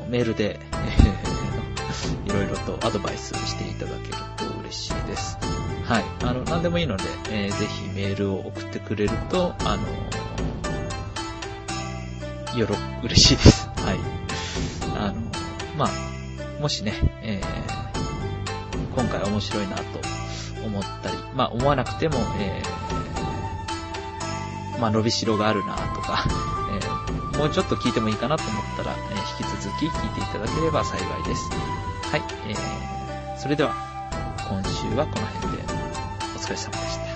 [0.09, 0.61] メールで、
[2.27, 5.39] いろいろとアドバイスしていただけると嬉しいです。
[5.87, 6.05] はい。
[6.23, 9.79] あの、何でもいいので、えー、ぜひメールを送ってくれると、あ
[12.53, 13.71] の、よろ、嬉しいです。
[13.77, 13.99] はい。
[14.99, 15.23] あの、
[15.79, 15.91] まあ、
[16.61, 16.93] もしね、
[17.23, 17.89] えー
[18.99, 19.83] 今回面白いなと
[20.69, 26.25] 思ったり、まあ思わなくても、えー、まあ伸びしろがあるなとか、
[26.73, 31.51] えー、もうちょっと聞いてもいいかなと思ったら、えー、引き続き聞いていただければ幸いです。
[31.51, 33.75] はい、えー、それでは、
[34.49, 35.62] 今週はこの辺で
[36.37, 37.08] お疲れ様でした。